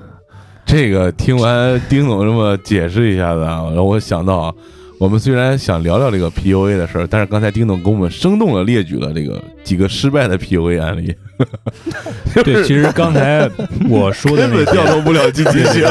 [0.71, 4.53] 这个听完丁总这么解释一下子啊，让我想到啊，
[4.99, 11.11] 我们虽然想聊聊这个 PUA 的事儿，但是刚才丁总给我们生动的列举了这个几个失败的 PUA 案例，
[12.45, 13.49] 对，其实刚才
[13.89, 15.87] 我说的 调动不了积极性。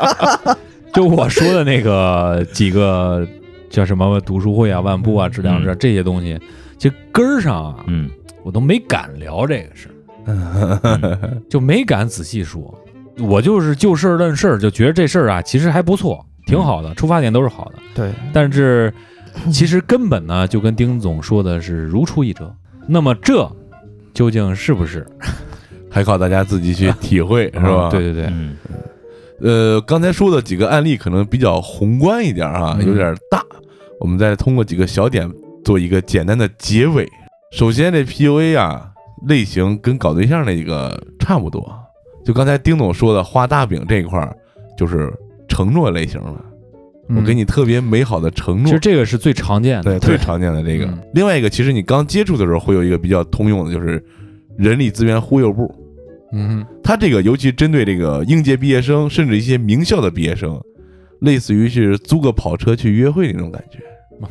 [0.92, 3.26] 就我说的那个几个
[3.70, 6.38] 叫什么读书会啊、万步啊、质量这这些东西，
[6.76, 8.10] 其实根儿上啊，嗯
[8.44, 9.88] 我都没敢聊这个事
[10.26, 12.78] 儿，就没敢仔细说。
[13.18, 17.74] 我就是就事儿论事儿，就觉得这事儿啊，其实还不错，挺好的，出发点都是好的。
[17.94, 18.92] 对，但是
[19.50, 22.54] 其实根本呢，就跟丁总说的是如出一辙。
[22.86, 23.50] 那么这
[24.14, 25.06] 究竟是不是？
[25.90, 27.88] 还靠大家自己去体会，是吧？
[27.90, 28.56] 对对对，嗯
[29.40, 33.42] 呃，刚才说的几个案例可能比较宏观一点啊，嗯有点大。
[33.98, 35.30] 我们再通过几个小点
[35.64, 37.08] 做一个简单的结尾。
[37.52, 38.90] 首先，这 PUA 啊
[39.26, 41.66] 类型跟搞对象那个差不多，
[42.26, 44.36] 就刚才丁总说的画大饼这一块儿，
[44.76, 45.12] 就是
[45.48, 46.44] 承诺类型的。
[47.08, 50.98] 我给你，特别美好的承诺嗯其实，这个是最常见的对的，最常见的这个嗯。
[51.14, 54.04] 另外一个，其实你刚接触的时候会有一个比较通用的，就是
[54.58, 55.72] 人力资源忽悠部。
[56.32, 60.60] 嗯他这个尤其针对这个应届毕业生，甚至一些名校的毕业生，
[61.20, 63.78] 类似于是租个跑车去约会那种感觉，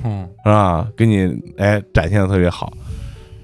[0.04, 0.86] 哼，是吧？
[0.98, 2.74] 给你哎展现的特别好。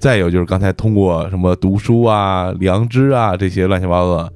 [0.02, 4.32] 再有就是刚才通过什么读书啊、良知啊这些乱七八糟的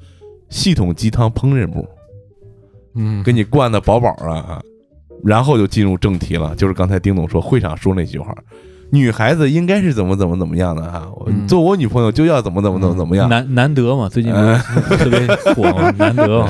[0.49, 1.85] 系统鸡汤烹饪部，
[2.95, 4.63] 嗯，给你灌的饱饱的啊，
[5.25, 8.33] 然后就进入正题了，就是刚才丁总说会上说那句话。
[8.91, 11.49] 女孩子应该是怎么怎么怎么样的哈，我嗯。
[11.49, 14.57] 做我女朋友就要怎么怎么怎么怎么样，难难得嘛，最近嗯
[14.97, 16.49] 特别火嘛，难得嘛，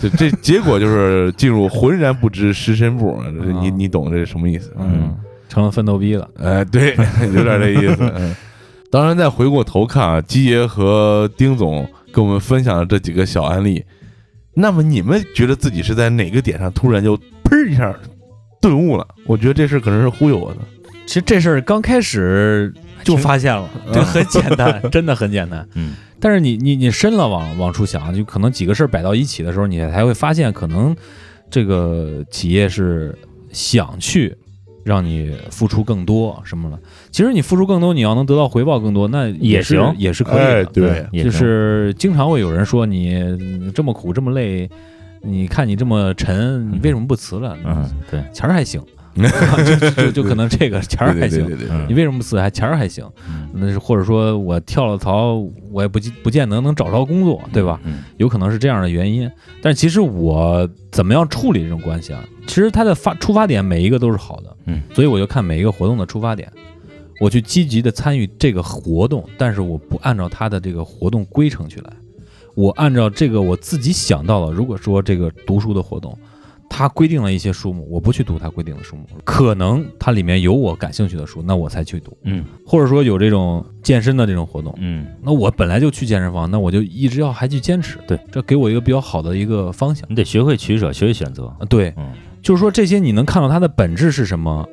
[0.00, 3.22] 这这结果就是进入浑然不知尸身部，
[3.60, 4.72] 你啊你懂这是什么意思？
[4.78, 5.14] 嗯，
[5.46, 6.96] 成了奋斗逼了，哎，对，
[7.34, 8.10] 有点这意思。
[8.16, 8.34] 嗯，
[8.90, 13.84] 当然再回过头看啊，基爷和丁总跟我们分享的这几个小案例，
[14.54, 17.94] 那么你们觉得自己是在哪个点上突然就砰一下
[18.60, 19.06] 顿悟了？
[19.26, 20.58] 我觉得这事可能是忽悠我的。
[21.06, 22.72] 其实这事儿刚开始
[23.04, 25.68] 就发现了，这很简单，真的很简单。
[25.74, 30.96] 嗯，但是你你你深了往往出想，就可能几个事儿摆到一起的时候，你才会发现，可能
[31.48, 33.16] 这个企业是
[33.52, 34.36] 想去
[34.86, 36.78] 让你付出更多什么了。
[37.10, 40.46] 其实你付出更多，你要能得到回报更多，那也行也是可以的。
[40.46, 44.70] 哎对就是经常会有人说你你这么苦这么累，
[45.22, 47.58] 你看你这么沉，你为什么不辞了？
[47.64, 48.80] 嗯，对，钱儿还行，
[49.16, 51.46] 就就就可能这个钱儿还行。
[51.88, 52.38] 你为什么不辞？
[52.38, 53.04] 还钱儿还行，
[53.52, 55.34] 那是或者说我跳了槽，
[55.70, 57.80] 我也不不见得能找着工作，对吧？
[58.18, 59.30] 有可能是这样的原因。
[59.62, 62.22] 但其实我怎么样处理这种关系啊？
[62.46, 64.56] 其实它的发出发点每一个都是好的，
[64.94, 66.52] 所以我就看每一个活动的出发点，
[67.20, 71.90] 我去积极的参与这个活动，但是我不按照它的这个活动规程去来，
[72.54, 76.16] 我按照这个我自己想到了，如果说这个读书的活动。
[76.68, 82.16] 它规定了一些书目，我不去读它规定的书目，可能它里面有我感兴趣的书，那我才去读。
[82.24, 90.06] 嗯或者说有这种健身的这种活动，嗯，那我本来就去健身房，那我就一直要还去坚持，对，这给我一个比较好的一个方向。
[90.10, 91.46] 你得学会取舍，学会选择。
[91.46, 92.12] 啊，对，嗯
[92.42, 94.68] 就是说这些你能看到它的本质是什么，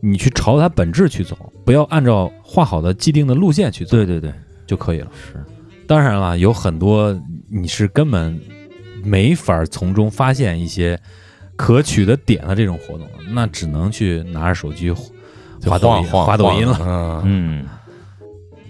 [0.00, 4.32] 你去朝它本质去走，不要按照画好的既定的路线去走，对对对，
[4.66, 5.10] 就可以了。
[5.14, 5.44] 是，
[5.86, 7.20] 当然了，有很多
[7.50, 8.40] 你是根本
[9.02, 10.98] 没法从中发现一些
[11.56, 14.90] 可取的点的这种活动，那只能去拿着手机
[15.64, 16.78] 滑抖音、晃滑抖音了。
[16.84, 17.66] 嗯，嗯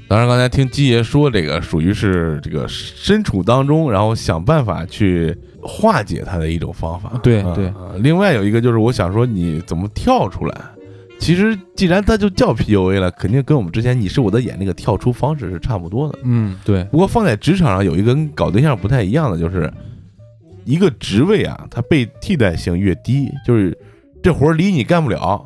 [0.07, 7.09] 当然刚才听基爷说这个属于是这个身处当中，然后想办法去化解它的一种方法。
[7.09, 10.55] 啊对对啊另外有一个就是我想说你怎么跳出来。
[11.19, 16.19] 其实既然它就叫 PUA 了，肯定跟我们之前你是我的眼那个跳出方式是差不多的。
[16.25, 19.73] 嗯，对，不过放在职场上有一个跟搞对象不太一样的，就是
[20.65, 23.77] 一个职位啊，它被替代性越低，就是
[24.23, 25.45] 这活儿离你干不了，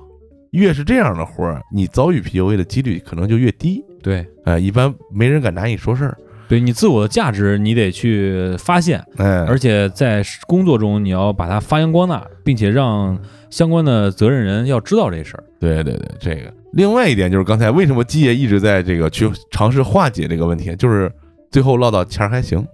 [0.52, 3.84] 越是这样的活儿，你遭遇 PUA 的几率可能就越低。
[4.02, 6.16] 对，哎，一般没人敢拿你说事儿。
[6.48, 13.18] 对你自我的价值，你得去发现，哎，而且在工作中你要把它发扬光大，并且让
[13.50, 15.44] 相关的责任人要知道这事儿。
[15.60, 16.50] 对对对，这个。
[16.72, 21.12] 另外一点就是刚才为什么基爷一直在这个去尝试化解这个问题，就是
[21.50, 22.64] 最后落到钱儿还行，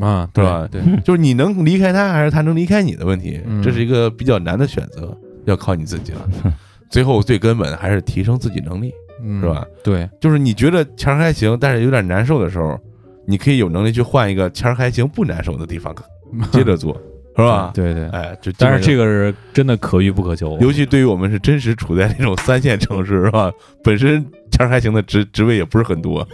[0.00, 6.28] 啊，对吧对，就是你能离开他还是他能离开你的问题，嗯这是一个比较难的选择，要靠你自己了。
[6.90, 8.92] 最后最根本的还是提升自己能力。
[9.26, 9.64] 嗯是吧？？
[9.82, 12.78] 对，就是你觉得钱还行，但是有点难受的时候，
[13.26, 15.94] 你可以有能力去换一个钱还行不难受的地方，
[16.52, 16.92] 接着做，
[17.36, 17.70] 是吧？
[17.74, 18.06] 对对。
[18.08, 23.50] 哎，就但是这个，是真的可遇不可求，尤其对于我们是真实处在那种三线城市，是吧？
[23.82, 26.26] 本身钱还行的职职位也不是很多，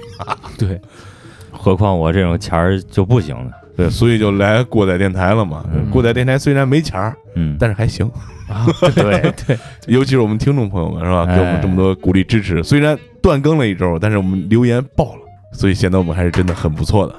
[0.58, 0.80] 对
[1.60, 3.50] 何况我这种钱儿就不行了。
[3.76, 5.64] 对，所以就来过载电台了嘛。
[5.72, 8.10] 嗯过载电台虽然没钱儿，嗯，但是还行。
[8.48, 11.24] 啊，对 对，尤其是我们听众朋友们，是吧？
[11.28, 12.62] 哎给我们这么多鼓励支持。
[12.64, 15.20] 虽然断更了一周，但是我们留言爆了，
[15.52, 17.14] 所以显得我们还是真的很不错的。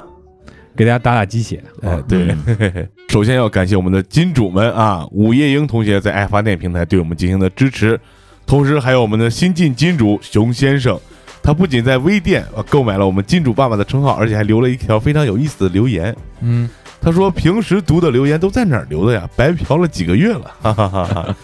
[0.76, 1.64] 给大家打打鸡血。
[1.82, 2.36] 哎，对，
[3.10, 8.00] 首先要感谢我们的金主们啊，午夜鹰同学在爱发电平台对我们进行的支持，
[8.46, 11.00] 同时还有我们的新晋金主熊先生，
[11.44, 16.16] 他不仅在微店呃购买了我们金主爸爸的称号，而且还留了一条非常有意思的留言。
[16.42, 16.70] 嗯，
[17.02, 19.28] 他说平时读的留言都在哪儿留的呀？
[19.36, 21.36] 白嫖了几个月了，哈哈哈哈。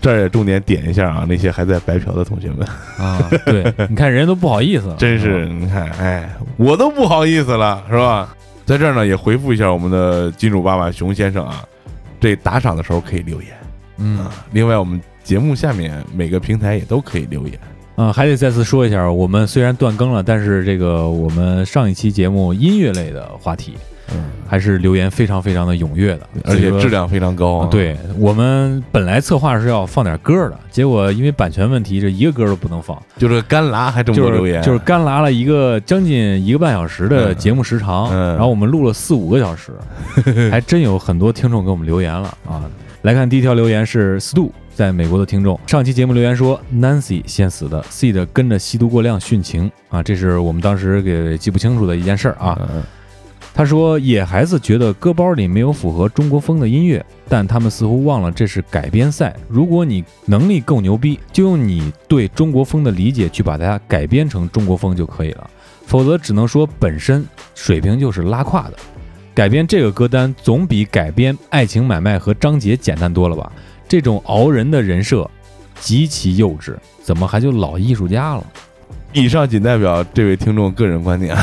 [0.00, 2.66] 这儿也重点点一下啊，那些还在白嫖的同学们，
[2.98, 8.34] 啊，对， 你看人家都不好意思了，真是你看，哎，我都不好意思了，是吧？
[8.66, 11.64] 在这儿呢，也回复一下我们的金主爸爸熊先生啊，
[12.20, 13.50] 这打赏的时候可以留言。
[13.98, 17.56] 嗯啊，另外我们节目下面每个平台也都可以留言。
[17.96, 23.74] 嗯，还得再次说一下，我们虽然断更了，但是这个我们上一期节目音乐类的话题，
[24.14, 39.72] 嗯，还是留言非常非常的踊跃的，而且质量非常高啊。，对我们本来策划是要放点歌的，结果因为版权问题，这一个歌都不能放，就是干拉还这么就是多留言，就是干拉了一个将近一个半小时的嗯节目时长，嗯然后我们录了四五个小时，
[40.50, 42.64] 还真有很多听众给我们留言了啊。
[43.02, 52.58] 来看第一条留言是 Stu 在美国的听众，上期节目留言说 Nancy 先死的，Seed 跟着吸毒过量殉情啊，这是我们当时给记不清楚的一件事儿啊。
[52.72, 52.82] 嗯
[53.54, 59.36] 他说：“野孩子觉得歌包里没有符合中国风的音乐，但他们似乎忘了这是改编赛。
[59.46, 65.50] 如果你能力够牛逼，就用你对中国风的理解去把它改编成中国风就可以了，
[65.84, 68.74] 否则只能说本身水平就是拉胯的。
[69.34, 73.52] 改编这个歌单总比改编《爱情买卖》和张杰简单多了吧？
[73.92, 75.30] 这种熬人的人设
[75.78, 78.46] 极其幼稚，怎么还就老艺术家了？
[79.12, 81.36] 以上仅代表这位听众个人观点，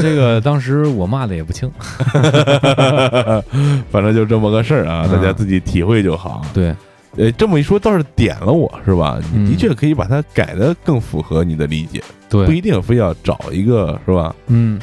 [0.00, 1.70] 这个当时我骂的也不轻，
[3.88, 5.12] 反正就这么个事儿啊，嗯。
[5.12, 6.44] 大家自己体会就好。
[6.52, 6.74] 对，
[7.16, 9.20] 呃，这么一说倒是点了我是吧？
[9.32, 14.34] 你的嗯确可以把它改的更符合你的理解，对，不一定非要找一个是吧？
[14.48, 14.80] 嗯，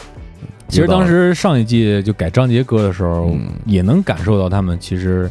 [0.70, 3.50] 其实当时上一季就改张杰歌的时候，嗯。
[3.66, 5.30] 也能感受到他们其实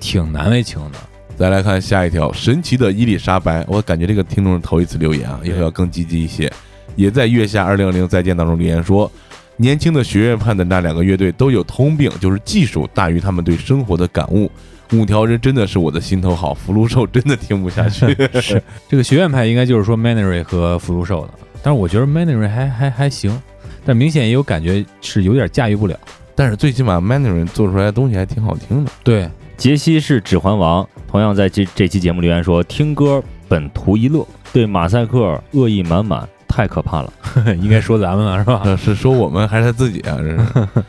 [0.00, 0.98] 挺难为情的。
[1.36, 6.50] 再来看下一条，神奇的伊丽莎白，我感觉这个听众是头一次留言啊，以后要更积极一些。
[6.94, 9.10] 也在月下二零二零再见当中留言说，
[9.56, 14.50] 年轻的学院派的那两个乐队都有通病，就是技术大于他们对生活的感悟。
[14.92, 18.06] 五条人真的是我的心头好，福禄寿真的听不下去。
[18.40, 23.36] 是这个学院派应该就是说 Mannery 和福禄寿的，但是我觉得 Mannery 还还还行，
[23.84, 25.98] 但明显也有感觉是有点驾驭不了。
[26.34, 28.90] 但是最起码 Mandarin 做出来的东西还挺好听的。
[29.02, 37.12] 对，杰西是指环王，同样在这这期节目留言说，听歌本图一乐，对马赛克恶意满满，太可怕了。
[37.60, 38.60] 应该说咱们了是吧？
[38.64, 40.18] 呃，是说我们还是他自己啊？
[40.18, 40.84] 这是，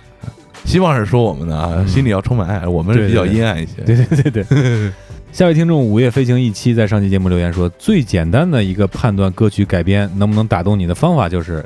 [0.65, 2.67] 希望是说我们的啊，嗯心里要充满爱。
[2.67, 3.81] 我们是比较阴暗一些。
[3.83, 4.91] 对对对对。
[5.31, 11.63] 下位听众午夜飞行一期在上期节目留言说，最简单的一个判断歌曲改编能不能打动你的方法就是，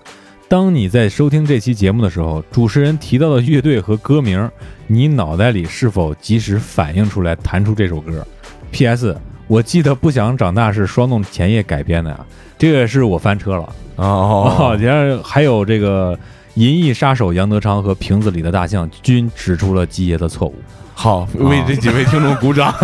[0.50, 4.50] 当你在收听这期节目的时候，主持人提到的乐队和歌名，
[4.92, 8.28] 你脑袋里是否及时反映出来，弹出这首歌
[8.72, 9.16] ？P.S.
[9.48, 12.20] 我记得《不想长大》是双动前夜改编的呀，
[12.58, 13.64] 这个是我翻车了。
[13.96, 16.14] 哦哦，，然后还有这个
[16.56, 20.56] 《银翼杀手》杨德昌和瓶子里的大象均指出了基爷的错误。
[20.94, 22.76] 好，为这几位听众鼓掌。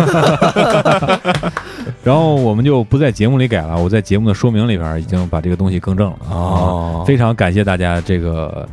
[2.02, 6.16] 然后我们就不在节目里改了，我在节目的说明里边已经把这个东西更正了。
[6.30, 8.66] 哦非常感谢大家这个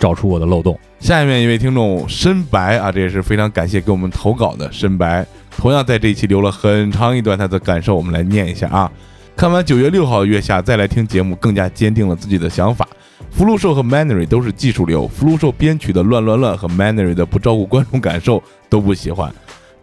[0.00, 0.76] 找出我的漏洞。
[1.06, 5.24] 下面一位听众深白啊，这也是非常感谢给我们投稿的深白，
[5.56, 8.90] 同样在这一期留了很长一段他的感受，我们来念一下啊。
[9.36, 12.88] 看完九月六号月下再来听节目，更加坚定了自己的想法。
[13.30, 19.32] 福禄寿和 Mannery 都是技术流，福禄寿编曲的乱乱乱和 Mannery 的不照顾观众感受都不喜欢。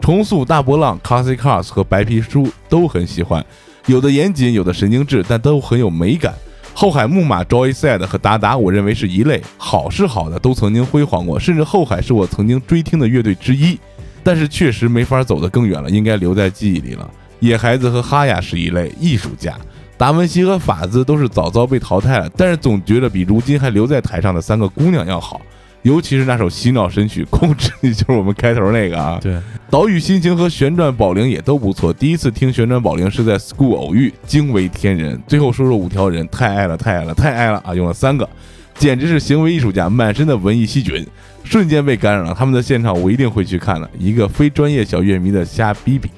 [0.02, 3.42] 重塑大波浪、c a s i Cars 和白皮书都很喜欢，
[3.86, 6.34] 有的严谨，有的神经质，但都很有美感。
[6.74, 13.80] 后海木马、Joyside 和达达，我认为是一类，好是好的，都曾经辉煌过，甚至后海是我曾经追听的乐队之一，
[14.24, 17.10] 但是确实没法走得更远了，应该留在记忆里了。
[17.40, 19.56] 野孩子和哈雅是一类艺术家，
[19.98, 25.42] 达文西和法兹都是早早被淘汰了，但是总觉得比如今还留在台上的三个姑娘要好。
[25.84, 29.20] 尤其是那首洗脑神曲《控制你》， 就是我们开头那个啊。
[29.22, 29.38] 对，
[29.70, 31.94] 岛屿心情和旋转保龄也都不错。
[31.94, 35.22] 第一次听旋转保龄是在 School 偶遇，惊为天人。
[35.28, 37.76] 最后说说五条人，太爱了，太爱了，太爱了啊！
[37.76, 38.28] 用了三个，
[38.76, 41.06] 简直是行为艺术家，满身的文艺细菌，
[41.44, 42.34] 瞬间被感染了。
[42.34, 43.90] 他们的现场我一定会去看的。
[44.00, 46.10] 一个非专业小乐迷的瞎逼逼，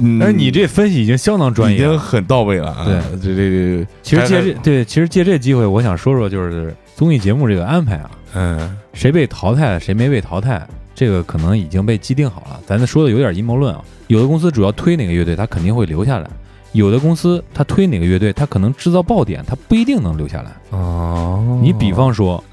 [0.00, 1.80] 嗯，但是你这分析已经相当专业已。
[1.80, 2.84] 经很到位了啊。
[2.84, 10.62] 对，这这这，其实借这对，其实借这机会，我想说说就是综艺节目这个安排啊，嗯谁被淘汰了，谁没被淘汰，
[10.94, 12.60] 这个可能已经被既定好了。
[12.66, 13.82] 咱说的有点阴谋论啊。
[14.08, 16.28] 有的公司主要推哪个乐队，他肯定会留下来；
[16.72, 20.50] 有的公司他推哪个乐队，他可能制造爆点，他不一定能留下来。
[20.78, 22.44] 哦你比方说，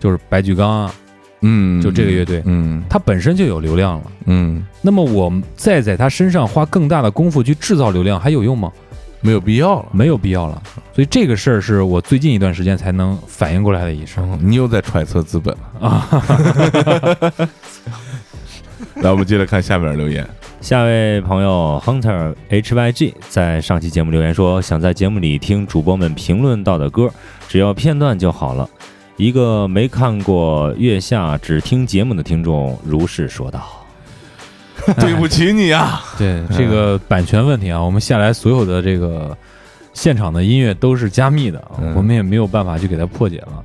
[0.00, 0.94] 就是白举纲啊，
[1.42, 4.12] 嗯，就这个乐队嗯他本身就有流量了。
[4.24, 8.72] 嗯，那么我们再在他身上花更大的功夫去制造流量，还有用吗？
[9.22, 9.88] 没有必要了。
[9.92, 10.62] 没有必要了。
[10.94, 15.88] 所以这个事儿是我最近一段时间才能反应过来的一事儿嗯你又在揣测资本了。
[15.88, 16.06] 啊。
[18.96, 20.28] 来，我们接着看下面的留言。
[20.60, 27.08] 下位朋友 Hunter HYG 在上期节目留言说，想在节目里听主播们评论到的歌，
[27.48, 28.68] 只要片段就好了。
[29.16, 33.81] 一个没看过《月下》只听节目的听众如是说道。
[35.00, 36.02] 对不起你啊！
[36.18, 39.36] 对这个版权问题啊，我们下来所有的这个
[39.92, 43.64] 现场的音乐都是加密的，嗯我们也没有办法去给它破解了。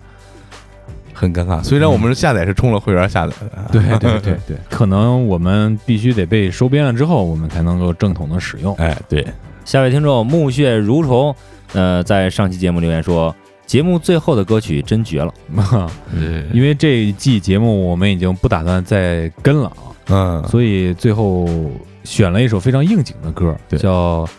[1.13, 1.63] 很尴尬。
[1.63, 8.76] 虽然我们是下载是充了会员下载的， 对对对对，可能我们必须得被收编了之后，我们才能够正统的使用。
[8.76, 9.26] 哎，对，
[9.65, 11.36] 下位听众木屑蠕虫，
[11.74, 15.34] 呃，在上期节目留言说，节目最后的歌曲真绝了。
[16.53, 21.47] 因为这一季节目我们已经不打算再跟了啊，嗯，所以最后
[22.03, 24.26] 选了一首非常应景的歌，对叫《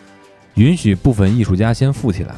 [0.54, 2.34] 允许部分艺术家先富起来》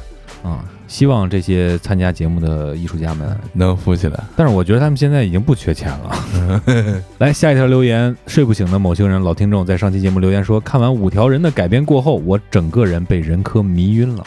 [0.49, 0.64] 啊。
[0.89, 4.20] 希望这些参加节目的艺术家们能富起来。
[4.35, 7.03] 但是我觉得他们现在已经不缺钱了。
[7.18, 14.26] 来下一条留言，睡不醒的某星人老听众在上期节目留言说，看完五条人的改编过后，我整个人被人科迷晕了，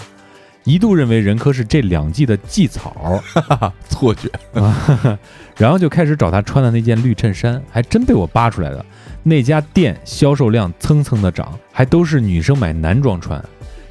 [0.64, 3.22] 一度认为任科是这两季的季草，
[3.90, 4.30] 错觉，
[5.58, 8.86] 然后就开始找他穿的那件绿衬衫，还真被我扒出来了。
[9.24, 13.44] 那家店销售量蹭蹭的涨，还都是女生买男装穿。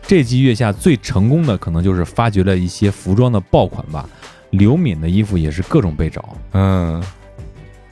[0.06, 4.08] 这季月下最成功的可能就是发掘了一些服装的爆款吧。
[4.50, 6.36] 刘敏的衣服也是各种被找。
[6.52, 7.02] 嗯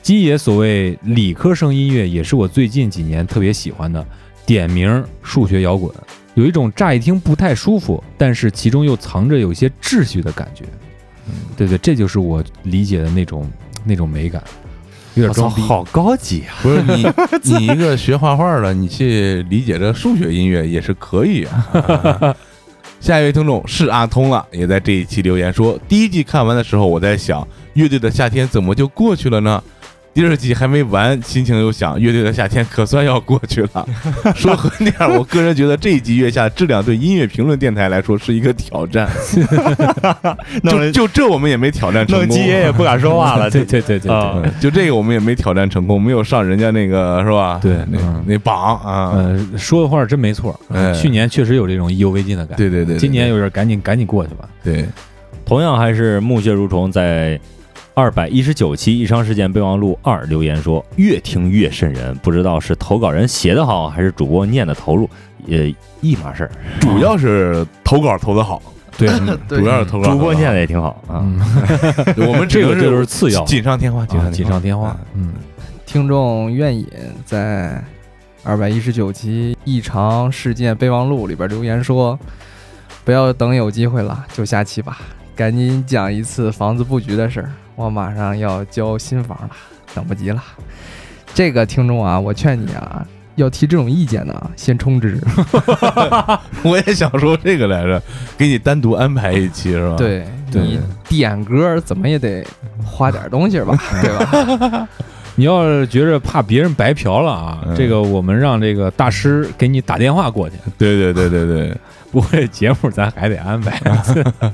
[0.03, 4.05] 基野所谓理科生音乐也是我最近几年特别喜欢的，
[4.45, 5.95] 点名数学摇滚，
[6.35, 10.65] 有一种乍一听不太舒服，但是其中又藏着有些秩序的感觉。
[11.27, 13.49] 嗯对对，这就是我理解的那种
[13.85, 14.43] 那种美感，
[15.15, 15.61] 有点，装逼。
[15.63, 16.57] 好高级啊！
[16.63, 17.07] 不是你，
[17.59, 22.35] 你一个学画画的，你去理解这数学音乐也是可以啊。
[23.01, 29.63] 下一位听众是阿通了，也在这一期留言说，第一季看完的时候，我在想，乐队的夏天怎么就过去了呢？
[30.13, 33.87] 第二季还没完，心情又想，乐队的夏天可算要过去了。
[34.35, 39.09] 说狠点儿，我个人觉得这一集月下质量对音乐评论电台来说是一个挑战。
[40.69, 43.49] 就就这我们也没挑战成功，弄鸡爷也不敢说话了。
[43.49, 47.61] 对对对对啊对，嗯就这个我们也没挑战成功，没有上人家那个是吧？
[47.63, 50.59] 对那嗯那榜啊，呃，说的话真没错。
[50.71, 54.49] 哎去年确实有这种意犹未尽的感觉，对对对，对今年有点赶紧赶紧过去吧。
[54.65, 54.85] 对，
[55.45, 57.39] 同样还是木屑如虫在
[57.95, 65.11] 二百一十九期《异常事件备忘录二》留言说，越听越瘆人，不知道是投稿人写的好，还是主播念的投入，
[65.47, 66.51] 也一码事儿。
[66.81, 68.63] 主要是投稿投的好，
[68.97, 69.09] 对，
[69.49, 71.21] 主要是投稿投，主播念的也挺好啊。
[71.21, 71.41] 嗯，
[72.29, 74.97] 我们这个就是次要锦上添花，锦啊上锦上添花。
[75.15, 75.35] 嗯，
[75.85, 76.87] 听众愿饮
[77.27, 77.83] 在
[78.45, 82.19] 二百一十九期《异常事件备忘录》里边留言说
[83.05, 84.99] ：“不要等有机会了，就下期吧，
[85.35, 87.51] 赶紧讲一次房子布局的事儿，
[87.81, 89.51] 我马上要交新房了，
[89.95, 90.43] 等不及了。”
[91.33, 93.07] 这个听众啊，我劝你啊，
[93.37, 95.19] 要提这种意见呢，先充值。
[96.63, 98.03] 我也想说这个来着，
[98.37, 102.45] 给你单独安排一期是吧？，对对你点歌怎么也得
[102.85, 104.11] 花点东西吧，对
[104.69, 104.89] 吧？
[105.37, 110.57] 你要是觉着怕别人白嫖了啊，嗯这个我们让这个大师给你打电话过去。
[110.77, 111.77] 对对对对对。
[112.11, 113.81] 不过这节目咱还得安排。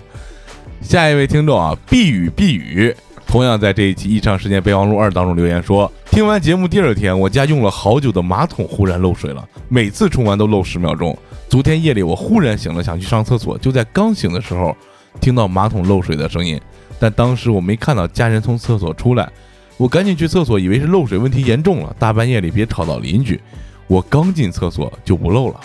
[0.82, 2.94] 下一位听众啊，避雨避雨，
[3.26, 11.16] 同样在这一期《异常事件备忘录二》当中留言说，听完节目第二天，我家用了好久的马桶忽然漏水了，每次冲完都漏十秒钟。
[11.48, 14.74] 昨天夜里我忽然醒了，想去上厕所，就在刚醒的时候，
[15.20, 16.58] 听到马桶漏水的声音，
[16.98, 19.30] 但当时我没看到家人从厕所出来，
[19.76, 23.38] 我赶紧去厕所，以为是漏水问题严重了，大半夜里别吵到邻居。
[23.86, 25.60] 我刚进厕所就不漏了。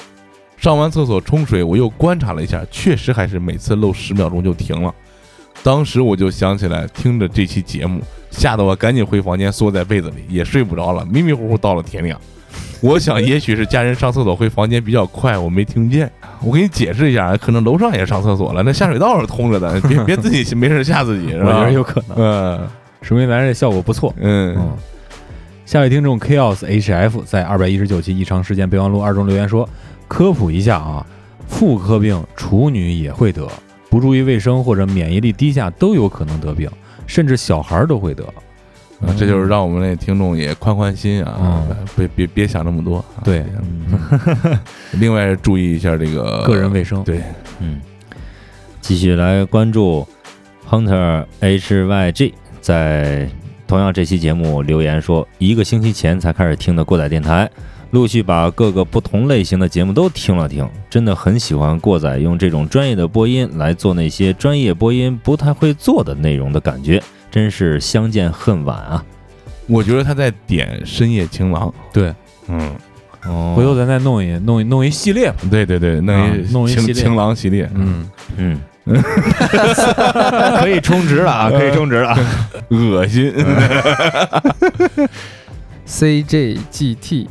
[0.57, 4.93] 上完厕所冲水，我又观察了一下，确实还是每次漏十秒钟就停了。
[5.63, 8.01] 当时我就想起来，听着这期节目，
[8.31, 12.19] 吓得我赶紧回房间缩在被子里，也睡不着了，迷迷糊糊到了天亮。
[12.81, 16.11] 我想，也许是家人上厕所回房间比较快，我没听见。
[16.43, 21.45] 我给你解释一下，可能楼上也上厕所了，那下水道是通着的，别别自己没事吓自己，是吧？
[21.45, 22.67] 我觉得有可能，嗯
[23.03, 24.13] 说明咱这效果不错。
[24.19, 24.71] 嗯嗯，
[25.65, 29.67] 下位听众 Chaos HF 在二百一十九期异常事件备忘录二中留言说：
[30.07, 31.05] 科普一下啊，
[31.47, 33.47] 妇科病处女也会得，
[33.91, 36.67] 不注意卫生或者免疫力低下都有可能得病，
[37.05, 38.23] 甚至小孩儿都会得。
[38.25, 42.97] 啊这就是让我们那听众也宽宽心啊嗯，别别别想那么多。
[42.97, 43.43] 啊对，
[44.93, 47.03] 另外注意一下这个个人卫生。
[47.03, 47.19] 对，
[47.59, 47.81] 嗯，
[48.79, 50.07] 继续来关注
[50.69, 53.27] Hunter HYG 在
[53.65, 57.49] 同样这期节目留言说，一个星期前才开始听的过载电台，
[57.91, 69.03] 陆续把各个不同类型的节目都听了听，真的很喜欢过载用这种专业的播音来做那些专业播音不太会做的内容的感觉，真是相见恨晚啊！
[69.67, 71.73] 我觉得他在点深夜情郎。
[71.93, 72.13] 对，
[72.47, 72.73] 嗯，
[73.25, 75.37] 哦回头咱再弄一弄一弄一系列吧。
[75.49, 78.57] 对对对，弄啊一弄一系列情情郎系列，嗯， 嗯，
[80.59, 82.17] 可以充值了啊，可以充值了。
[82.69, 83.33] 恶心。
[85.87, 87.27] CJGT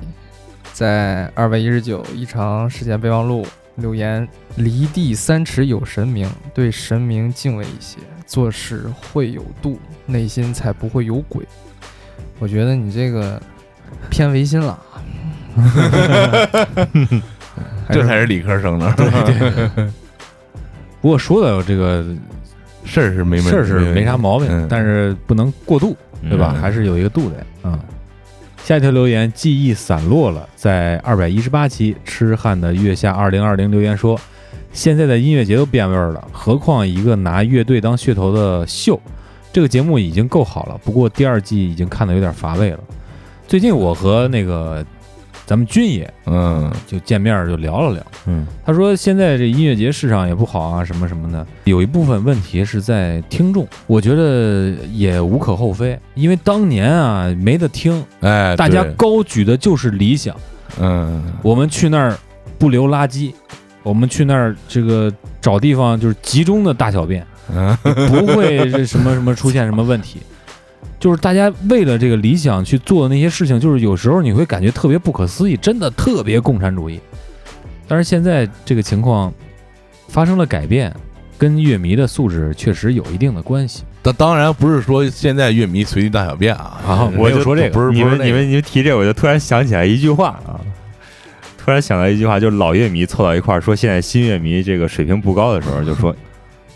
[0.80, 4.26] 在二百一十九异常事件备忘录留言：
[4.56, 11.46] 离地三尺有神明，对神明敬畏一些，做事会有度，内心才不会有鬼。
[12.38, 13.38] 我觉得你这个
[14.08, 14.82] 偏唯心了，
[17.90, 18.90] 这才是理科生呢。
[21.02, 22.02] 不过说的这个
[22.86, 26.54] 事儿是没事儿是没啥毛病，嗯但是不能过度，对吧？
[26.56, 27.46] 嗯还是有一个度的。
[27.64, 27.78] 嗯。
[28.64, 34.18] 下一条留言记忆散落了，在二百一十八期痴汉的月下二零二零留言说，
[34.72, 39.00] 现在的音乐节都变味儿了，何况一个拿乐队当噱头的秀。
[39.52, 42.78] 这个节目已经够好了，不过第二季已经看得有点乏味了。
[43.48, 44.86] 最近我和那个
[45.50, 46.70] 咱们军爷嗯。
[46.86, 48.46] 就见面就聊了聊，嗯。
[48.64, 60.36] 他说现在这音乐节市场也不好啊，什么什么的，有一部分问题是在听众，我觉得也无可厚非，因为当年啊没得听，哎，大家高举的就是理想，
[60.78, 61.20] 嗯。
[61.42, 62.16] 我们去那儿
[62.56, 63.32] 不留垃圾，
[63.82, 70.20] 我们去那儿这个找地方就是集中的大小便，嗯 不会这什么什么出现什么问题。
[71.00, 77.00] 就是大家为了这个理想去做的那些事情，就是有时候你会感觉特别不可思议，真的特别共产主义。
[77.88, 79.32] 但是现在这个情况
[80.06, 80.94] 发生了改变，
[81.38, 83.82] 跟乐迷的素质确实有一定的关系。
[84.02, 90.60] 当当然不是说现在乐迷随地大小便啊，啊我就说这个，不是不是那个你们你们你们提这，我就突然想起来一句话啊，
[91.58, 96.14] 突然想到一句话，就是老乐迷凑到一块儿说，现在新乐迷这个水平不高的时候，就说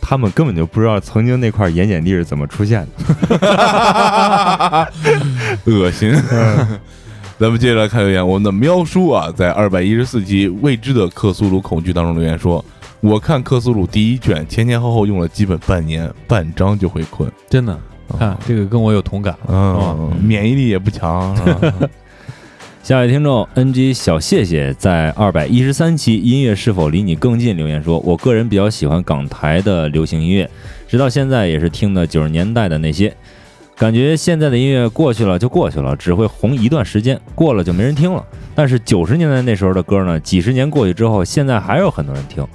[0.07, 2.87] 他们根本就不知道曾经那块盐碱地是怎么出现
[3.31, 4.89] 的。
[5.65, 6.15] 恶心。
[7.39, 12.63] 咱们接着来看留言，我们的喵叔啊，在二百一十四集《未知的克苏鲁恐惧》当中留言说
[13.01, 17.33] ：“我看克苏鲁第一卷前前后后用了基本半年，半章就会困。
[17.49, 17.77] 真的，
[18.19, 19.35] 看这个跟我有同感。
[19.49, 21.35] 嗯，免疫力也不强？
[22.85, 30.51] 下一位听众 NG 小谢谢在二百一十三期《音乐是否离你更近》留言说：“我个人比较喜欢港台的流行音乐，
[30.87, 33.11] 直到现在也是听的九十年代的那些。
[33.75, 38.23] 感觉现在的音乐过去了就过去了，只会红一段时间，过了就没人听了。
[38.55, 42.47] 但是九十年代那时候的歌呢，几十年过去之后，现在还有很多人听。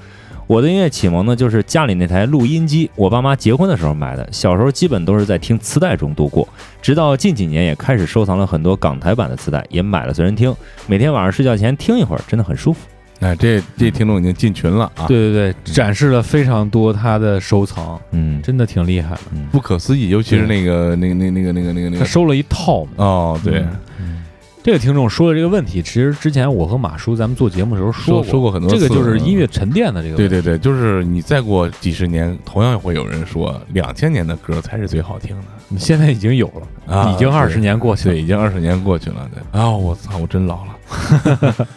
[0.50, 4.28] 我的音乐启蒙呢，就是家里那台录音机，我爸妈结婚的时候买的。
[4.32, 6.50] 小时候基本都是在听磁带中度过，
[6.82, 10.52] 直到近几年也开始收藏了很多港台版的磁带，也买了随身听，
[10.88, 12.80] 每天晚上睡觉前听一会儿，真的很舒服。
[13.20, 19.22] 哎，这这听众已经进群了啊！，对对对，展示了非常多他的收藏，嗯，真的挺厉害的。
[19.52, 22.92] 不可思议，尤其是那个那个那个那个那个那个那个他收了一套嘛。
[22.96, 23.64] 哦，对，
[24.00, 24.24] 嗯
[24.62, 30.28] 这个听众说的这个问题，其实之前我和马叔咱们做节目的时候说过，说过很多次，这个就是音乐沉淀的这个问题。
[30.28, 36.48] 对对对，就是你再过几十年，同样会有人说两千年的歌才是最好听的你现在已经有
[36.88, 37.12] 了，啊！
[37.12, 38.20] 已经二十年过去对，了。
[38.20, 39.30] 已经二十年过去了。
[39.34, 41.68] 对啊，我操，我真老了。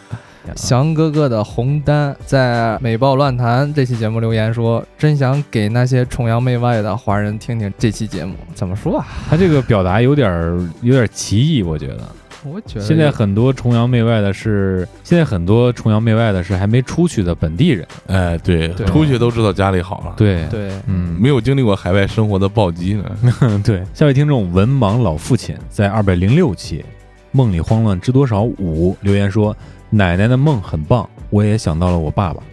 [0.57, 9.07] 翔哥哥的红丹在美爆乱谈这期节目留言说：“真想给那些崇洋媚外的华人听听这期节目。”怎么说啊？
[9.29, 12.01] 他这个表达有点儿有点儿歧义，我觉得。
[12.45, 17.87] 我觉得现在很多崇洋媚外的是，现在很多崇洋媚外的是还没出去的本地人。
[18.07, 23.03] 哎，对，对出去都知道家里好了，对，对嗯，没有经历过海外生活的暴击呢。
[23.63, 23.83] 对。
[23.93, 26.79] 下位听众文盲老父亲在二百零六期
[27.31, 29.55] 《梦里慌乱知多少五》留言说
[29.89, 32.43] ：“奶奶的梦很棒，我也想到了我爸爸。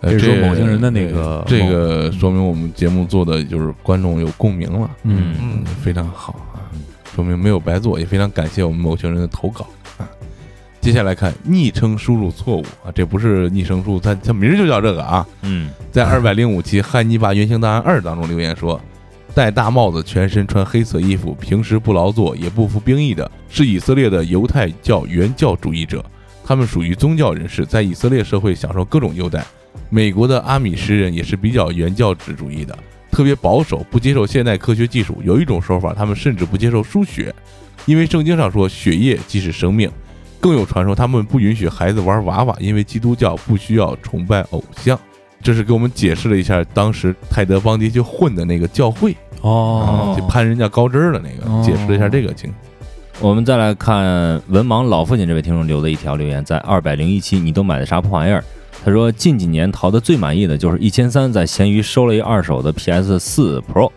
[0.00, 6.53] 呃这是说这某些人的那个这个说明我们节目做的就是观众有共鸣了，嗯嗯，非常好啊，
[7.14, 9.66] 说明没有白做，也非常感谢我们某群人的投稿
[9.98, 10.08] 啊。
[10.80, 15.26] 接下来看昵称输入错误啊，这不是昵称输入，它它名儿就叫这个啊。
[15.42, 18.80] 嗯，在二百零五期《汉尼拔原型档案二》当中留言说，
[19.34, 26.04] 戴大帽子、全身穿黑色衣服、平时不劳作也不服兵役的，是以色列的犹太教原教主义者。
[26.44, 29.42] 他们属于宗教人士，在以色列社会享受各种优待。
[29.88, 32.76] 美国的阿米什人也是比较原教旨主义的，
[33.14, 35.16] 特别保守，不接受现代科学技术。
[35.24, 37.32] 有一种说法，他们甚至不接受输血，
[37.86, 39.88] 因为圣经上说血液即是生命。
[40.40, 44.98] 更有传说，他们不允许孩子玩娃娃，因为基督教不需要崇拜偶像。
[45.40, 52.60] 这是给我们解释了一下当时泰德邦迪去混的那个教会哦去，攀人家高枝儿的那个，解释了一下这个情况。
[53.20, 58.42] 我们再来看文盲老父亲这位听众留的一条留言，在二百零一期，你都买的啥破玩意儿？
[58.84, 63.90] 他说近几年淘的最满意的就是一千三，在闲鱼收了一二手的 PS 四 Pro，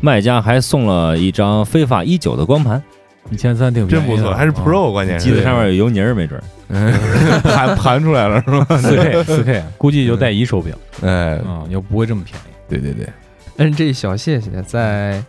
[0.00, 2.82] 卖家还送了一张非法一九的光盘，
[3.30, 6.44] 一千三挺真不错，还是啊 Pro，关键是机子上面有油泥儿，没准儿。
[7.42, 8.76] 盘盘出来了是吧？
[8.76, 12.54] 四 K 四 K，估计就带一手表 哎，啊，又不会这么便宜。
[12.68, 13.08] 对对对
[13.56, 15.22] ，NG 小谢谢在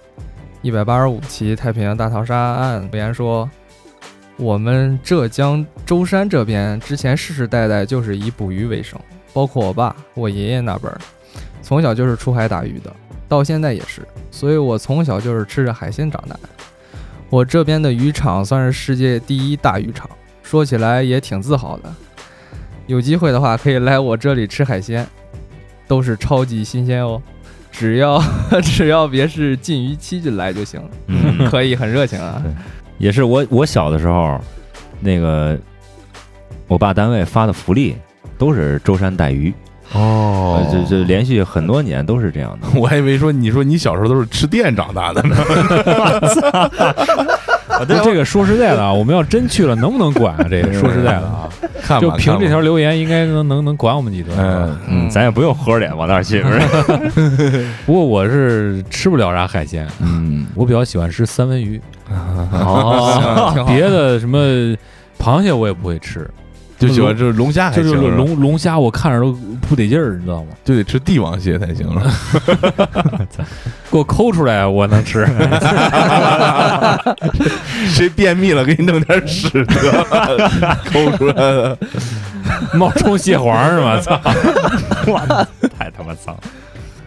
[0.61, 3.49] 一百八十五期太平洋大逃杀案留言说，
[4.39, 8.97] 我们浙江舟山这边之前世世代代就是以捕鱼为生，
[9.33, 10.97] 包括我爸、我爷爷那辈儿，
[11.61, 12.89] 从小就是出海打鱼的，
[13.27, 14.01] 到现在也是，
[14.31, 16.49] 所以我从小就是吃着海鲜长大的。
[17.29, 20.09] 我这边的渔场算是世界第一大渔场，
[20.41, 21.93] 说起来也挺自豪的。
[22.87, 25.05] 有机会的话可以来我这里吃海鲜，
[25.85, 27.21] 都是超级新鲜哦。
[27.71, 28.19] 只要
[28.63, 32.41] 只要别是禁渔期就来就行，嗯， 可以很热情啊。
[32.99, 34.39] 也是我我小的时候，
[34.99, 35.57] 那个
[36.67, 37.95] 我爸单位发的福利
[38.37, 39.51] 都是舟山带鱼，
[39.93, 42.67] 哦呃就就连续很多年都是这样的。
[42.79, 45.35] 我还以为说你说你小时候都是吃电长大的呢，
[48.03, 50.45] 这个说实在的啊，我们要真去了，能不能管啊？
[50.49, 51.49] 这个说实在的啊，
[52.01, 54.35] 就凭这条留言，应该能能能管我们几顿。
[54.37, 56.59] 嗯嗯，咱也不用合着脸往那儿去，不是？
[57.85, 61.81] 不过我是吃不了啥海鲜，嗯，我比较喜欢吃三文鱼，
[62.53, 63.63] 哦。
[63.67, 64.37] 别的什么
[65.19, 66.29] 螃蟹我也不会吃，
[66.77, 69.33] 就喜欢这龙虾还就是行，是吧龙龙虾我看着都
[69.67, 70.49] 不得劲儿，你知道吗？
[70.63, 72.11] 就得吃帝王蟹才行了。
[73.91, 75.25] 给我抠出来我能吃。
[77.89, 81.77] 谁便秘了，给你弄点屎得了，抠出来了。
[82.73, 83.99] 冒充蟹黄是吗？
[83.99, 84.15] 操！
[85.77, 86.41] 太他妈脏了。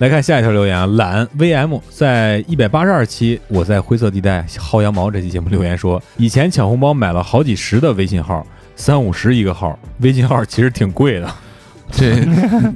[0.03, 11.31] 来看下一条留言啊，懒 VM 在一百八十二期，我在灰色地带薅羊毛这期节目留言说，以前抢红包买了好几十的微信号，三五十一个号，微信号其实挺贵的。
[11.93, 12.17] 这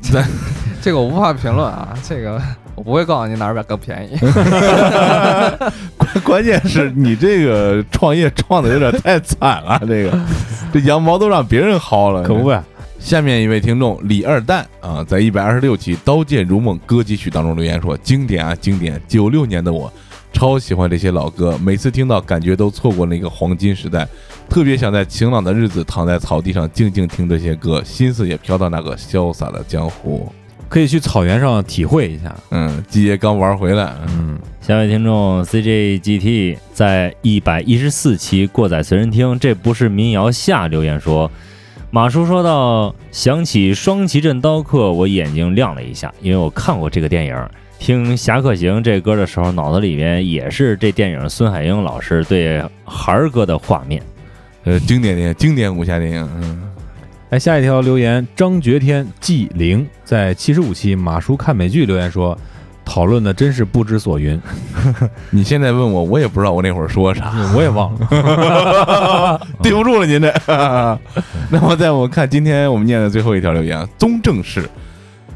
[0.00, 0.24] 咱
[0.80, 2.40] 这个我无法评论啊，这个
[2.76, 4.16] 我不会告诉你哪儿更便宜。
[5.98, 10.16] 关 关键是你这个创业创的有点太惨了，这个
[10.72, 12.62] 这羊毛都让别人薅了，可不呗？
[13.06, 19.00] 下面一位听众李二蛋啊，在一百二十六期《刀剑如梦》歌姬曲当中留言说：“经典啊，经典！
[19.06, 19.90] 九六年的我
[20.32, 24.08] 超喜欢这些老歌，每次听到感觉都错过了一个黄金时代，
[24.48, 30.28] 特别想在晴朗的日子躺在草地上静静听这些歌，心思也飘到那个潇洒的江湖。
[30.68, 32.34] 可以去草原上体会一下。
[32.50, 41.30] 嗯，季爷刚玩回来，嗯，下位听众 CJGT 在一百一十四期过载随身听，这不是民谣下留言说，
[41.90, 47.48] 马叔说到想起双旗镇刀客，我眼睛亮了一下，因为我看过这个电影。
[47.78, 54.02] 听《侠客行》这歌的时候，脑子里面也是这电影孙海英老师对孩儿哥的画面。
[54.64, 56.62] 呃，经典电影，经典武侠电影，嗯，
[57.28, 62.36] 来下一条留言，张觉天纪灵在七十五期马叔看美剧留言说，
[62.88, 64.40] 讨论的真是不知所云，
[65.30, 69.40] 你现在问我，我也不知道我那会儿说啥，我也忘了。
[69.60, 70.32] 对不住了您这。
[71.50, 74.66] 那么在我们看今天我们念的最后一条留言，宗正是，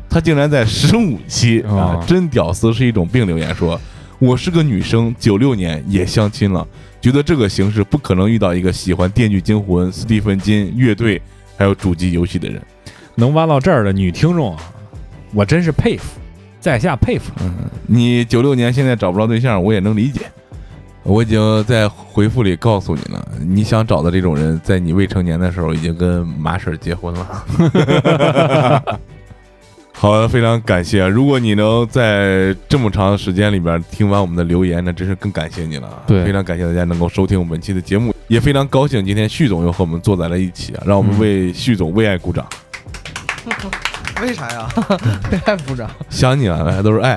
[0.09, 3.27] 他竟然在十五期啊哦，真屌丝是一种病。
[3.27, 3.79] 留言说，
[4.21, 6.67] 我是个女生，九六年也相亲了，
[7.01, 11.21] 觉得这个形式不可能遇到一个喜欢《电锯惊魂》、斯蒂芬金乐队
[11.57, 12.63] 还有主机游戏的人。
[13.17, 14.63] 能挖到这儿的女听众啊，
[15.35, 16.20] 我真是佩服，
[16.61, 17.33] 在下佩服。
[17.41, 17.53] 嗯，
[17.87, 20.21] 你九六年现在找不着对象，我也能理解。
[21.03, 27.45] 我已经在回复里告诉你了，你想找的这种人，在你未成年的时候已经跟马婶儿结婚了。
[29.93, 31.09] 好的，非常感谢啊！
[31.09, 36.03] 如果你能在这么长时间里边听完我们的留言，那真是更感谢你了。
[36.07, 40.83] 对非常感谢大家能够收听我们本期的节目，也非常高兴今天旭总又和我们坐在了一起啊！
[40.87, 42.47] 让我们为旭总为爱鼓掌。
[44.21, 44.69] 为啥呀？
[45.47, 47.17] 爱部长，想你了，大家都是爱。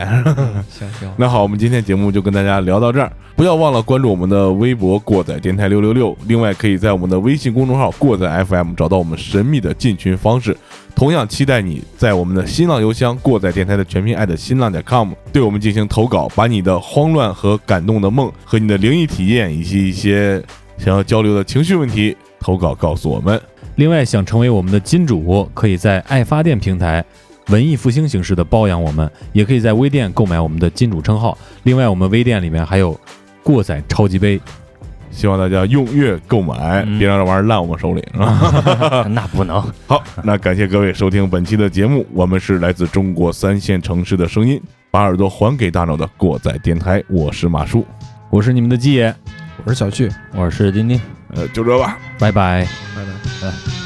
[0.70, 10.56] 行 行，那好，我们今天节目就跟大家聊到这儿，不要忘了关注我们的微博“过载电台六六六”，另外可以在我们的微信公众号“过载 FM” 找到我们神秘的进群方式。
[10.96, 20.42] 同样期待你在我们的新浪邮箱“过载电台”的全拼爱的新浪点 com 对我们进行投稿，把你的慌乱和感动的梦和你的灵异体验以及一些
[20.78, 23.42] 想要交流的情绪问题投稿告诉我们。
[23.76, 27.04] 另外，想成为我们的金主，可以在爱发电平台
[27.48, 31.38] 文艺复兴形式的包养我们，也可以在微店购买我们的金主称号。
[31.64, 33.00] 另外，我们微店里面还有
[33.42, 34.40] 过载超级杯。
[35.12, 39.06] 希望大家踊跃购买，嗯别让这玩意儿烂我们手里啊！
[39.14, 39.62] 那不能。
[39.86, 44.60] 好，那感谢各位收听本期的节目，我们是来自中国三线城市的声音，
[44.90, 47.86] 把耳朵还给大脑的过载电台，我是马叔，
[48.32, 49.14] 我是你们的鸡爷，
[49.66, 51.00] 我是小旭，我是丁丁。
[51.36, 51.98] 呃，就这吧。
[52.20, 52.68] 拜拜。
[52.96, 53.52] 拜拜。
[53.52, 53.83] 深